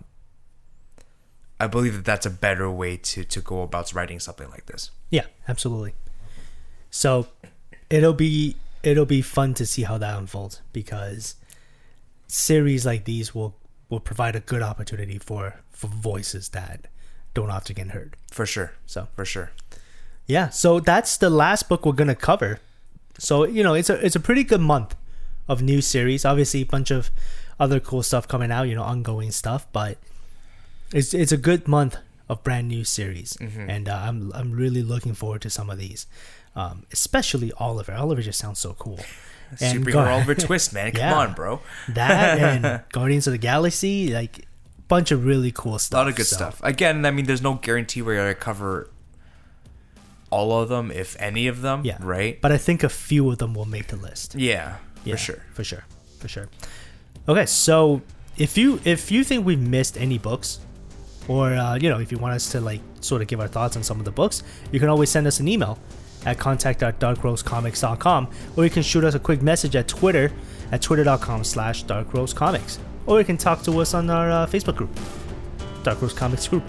I 1.58 1.66
believe 1.66 1.94
that 1.94 2.04
that's 2.04 2.26
a 2.26 2.30
better 2.30 2.70
way 2.70 2.96
to 2.98 3.24
to 3.24 3.40
go 3.40 3.62
about 3.62 3.92
writing 3.94 4.20
something 4.20 4.50
like 4.50 4.66
this. 4.66 4.90
Yeah, 5.10 5.26
absolutely. 5.48 5.94
So 6.90 7.28
it'll 7.88 8.12
be 8.12 8.56
it'll 8.82 9.06
be 9.06 9.22
fun 9.22 9.54
to 9.54 9.66
see 9.66 9.82
how 9.82 9.98
that 9.98 10.18
unfolds 10.18 10.60
because 10.72 11.36
series 12.26 12.84
like 12.84 13.04
these 13.04 13.34
will 13.34 13.56
will 13.88 14.00
provide 14.00 14.36
a 14.36 14.40
good 14.40 14.62
opportunity 14.62 15.18
for 15.18 15.60
for 15.70 15.88
voices 15.88 16.50
that 16.50 16.88
don't 17.36 17.50
often 17.50 17.74
get 17.76 17.88
heard. 17.96 18.16
For 18.32 18.46
sure. 18.46 18.72
So 18.86 19.06
For 19.14 19.24
sure. 19.24 19.50
yeah, 20.26 20.48
so 20.50 20.80
that's 20.80 21.16
the 21.18 21.30
last 21.30 21.68
book 21.68 21.86
we're 21.86 21.92
gonna 22.02 22.16
cover. 22.30 22.58
So 23.18 23.44
you 23.46 23.62
know, 23.62 23.74
it's 23.74 23.90
a 23.90 23.96
it's 24.04 24.16
a 24.16 24.20
pretty 24.28 24.42
good 24.44 24.60
month 24.60 24.96
of 25.48 25.62
new 25.62 25.80
series. 25.80 26.24
Obviously, 26.24 26.62
a 26.62 26.66
bunch 26.66 26.90
of 26.90 27.10
other 27.60 27.78
cool 27.80 28.02
stuff 28.02 28.26
coming 28.26 28.50
out. 28.50 28.64
You 28.68 28.74
know, 28.74 28.82
ongoing 28.82 29.30
stuff, 29.32 29.66
but 29.72 29.98
it's 30.92 31.14
it's 31.14 31.32
a 31.32 31.36
good 31.48 31.68
month 31.68 31.96
of 32.28 32.42
brand 32.42 32.66
new 32.68 32.82
series, 32.84 33.36
and 33.40 33.88
uh, 33.88 33.94
I'm 34.06 34.32
I'm 34.34 34.50
really 34.52 34.82
looking 34.82 35.14
forward 35.14 35.42
to 35.42 35.50
some 35.50 35.70
of 35.70 35.78
these, 35.78 36.06
um, 36.56 36.84
especially 36.92 37.52
Oliver. 37.58 37.94
Oliver 37.94 38.20
just 38.22 38.38
sounds 38.40 38.58
so 38.58 38.74
cool. 38.74 38.98
And 39.60 39.84
Superhero 39.84 39.92
Gar- 39.92 40.10
Oliver 40.10 40.34
Twist, 40.46 40.74
man. 40.74 40.90
Come 40.90 41.00
Yeah. 41.00 41.14
on, 41.22 41.34
bro. 41.34 41.60
that 41.88 42.38
and 42.38 42.82
Guardians 42.92 43.26
of 43.28 43.32
the 43.32 43.38
Galaxy, 43.38 44.12
like 44.12 44.44
bunch 44.88 45.10
of 45.10 45.24
really 45.24 45.50
cool 45.52 45.78
stuff. 45.78 45.96
A 45.96 46.00
lot 46.02 46.08
of 46.08 46.16
good 46.16 46.26
So, 46.26 46.36
stuff. 46.36 46.60
Again, 46.62 47.04
I 47.04 47.10
mean, 47.10 47.26
there's 47.26 47.42
no 47.42 47.54
guarantee 47.54 48.02
we're 48.02 48.16
gonna 48.16 48.34
cover 48.34 48.88
all 50.30 50.60
of 50.60 50.68
them, 50.68 50.90
if 50.90 51.16
any 51.20 51.46
of 51.46 51.62
them. 51.62 51.82
Yeah, 51.84 51.98
Right. 52.00 52.40
But 52.40 52.52
I 52.52 52.58
think 52.58 52.82
a 52.82 52.88
few 52.88 53.30
of 53.30 53.38
them 53.38 53.54
will 53.54 53.64
make 53.64 53.88
the 53.88 53.96
list. 53.96 54.34
yeah. 54.34 54.76
Yeah, 55.04 55.14
For 55.14 55.18
sure. 55.18 55.42
For 55.54 55.64
sure. 55.64 55.84
For 56.18 56.26
sure. 56.28 56.48
Okay, 57.28 57.46
so 57.46 58.02
if 58.36 58.58
you 58.58 58.80
if 58.84 59.10
you 59.12 59.22
think 59.22 59.46
we've 59.46 59.60
missed 59.60 59.96
any 59.96 60.18
books, 60.18 60.58
or 61.28 61.52
uh, 61.54 61.76
you 61.76 61.88
know, 61.88 62.00
if 62.00 62.10
you 62.10 62.18
want 62.18 62.34
us 62.34 62.50
to 62.52 62.60
like 62.60 62.80
sort 63.00 63.22
of 63.22 63.28
give 63.28 63.40
our 63.40 63.46
thoughts 63.48 63.76
on 63.76 63.82
some 63.84 63.98
of 64.00 64.04
the 64.04 64.10
books, 64.10 64.42
you 64.72 64.80
can 64.80 64.88
always 64.88 65.10
send 65.10 65.26
us 65.28 65.38
an 65.40 65.46
email 65.46 65.78
at 66.24 66.38
contact 66.38 66.82
at 66.82 66.98
darkrosecomics.com 66.98 68.28
or 68.56 68.64
you 68.64 68.70
can 68.70 68.82
shoot 68.82 69.04
us 69.04 69.14
a 69.14 69.18
quick 69.20 69.42
message 69.42 69.76
at 69.76 69.86
Twitter 69.86 70.32
at 70.72 70.82
twitter.com 70.82 71.44
slash 71.44 71.84
darkrosecomics. 71.84 72.78
Or 73.06 73.18
you 73.18 73.24
can 73.24 73.36
talk 73.36 73.62
to 73.62 73.80
us 73.80 73.94
on 73.94 74.10
our 74.10 74.30
uh, 74.30 74.46
Facebook 74.46 74.76
group, 74.76 74.90
Dark 75.84 76.02
Rose 76.02 76.12
Comics 76.12 76.48
group. 76.48 76.64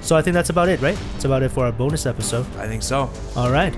So 0.00 0.16
I 0.16 0.22
think 0.22 0.34
that's 0.34 0.50
about 0.50 0.68
it, 0.68 0.80
right? 0.80 0.98
That's 1.12 1.24
about 1.24 1.42
it 1.42 1.50
for 1.50 1.64
our 1.66 1.72
bonus 1.72 2.06
episode. 2.06 2.46
I 2.56 2.66
think 2.66 2.82
so. 2.82 3.10
All 3.36 3.50
right. 3.50 3.74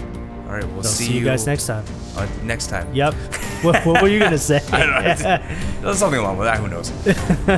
All 0.47 0.53
right. 0.55 0.67
We'll 0.69 0.83
see, 0.85 1.05
see 1.05 1.19
you 1.19 1.25
guys 1.25 1.47
next 1.47 1.67
time. 1.67 1.85
uh, 2.17 2.29
next 2.43 2.69
time. 2.69 2.93
Yep. 2.95 3.15
what, 3.63 3.85
what 3.85 4.03
were 4.03 4.09
you 4.09 4.19
going 4.19 4.31
to 4.31 4.39
say? 4.39 4.61
I 4.73 4.87
don't 5.19 5.83
know. 5.83 5.93
Something 5.95 6.21
along 6.21 6.39
with 6.39 6.47
that. 6.47 6.59
Who 6.59 6.69
knows? 6.69 6.91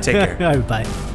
Take 0.04 0.16
care. 0.16 0.36
All 0.40 0.56
right, 0.58 0.68
bye. 0.68 1.10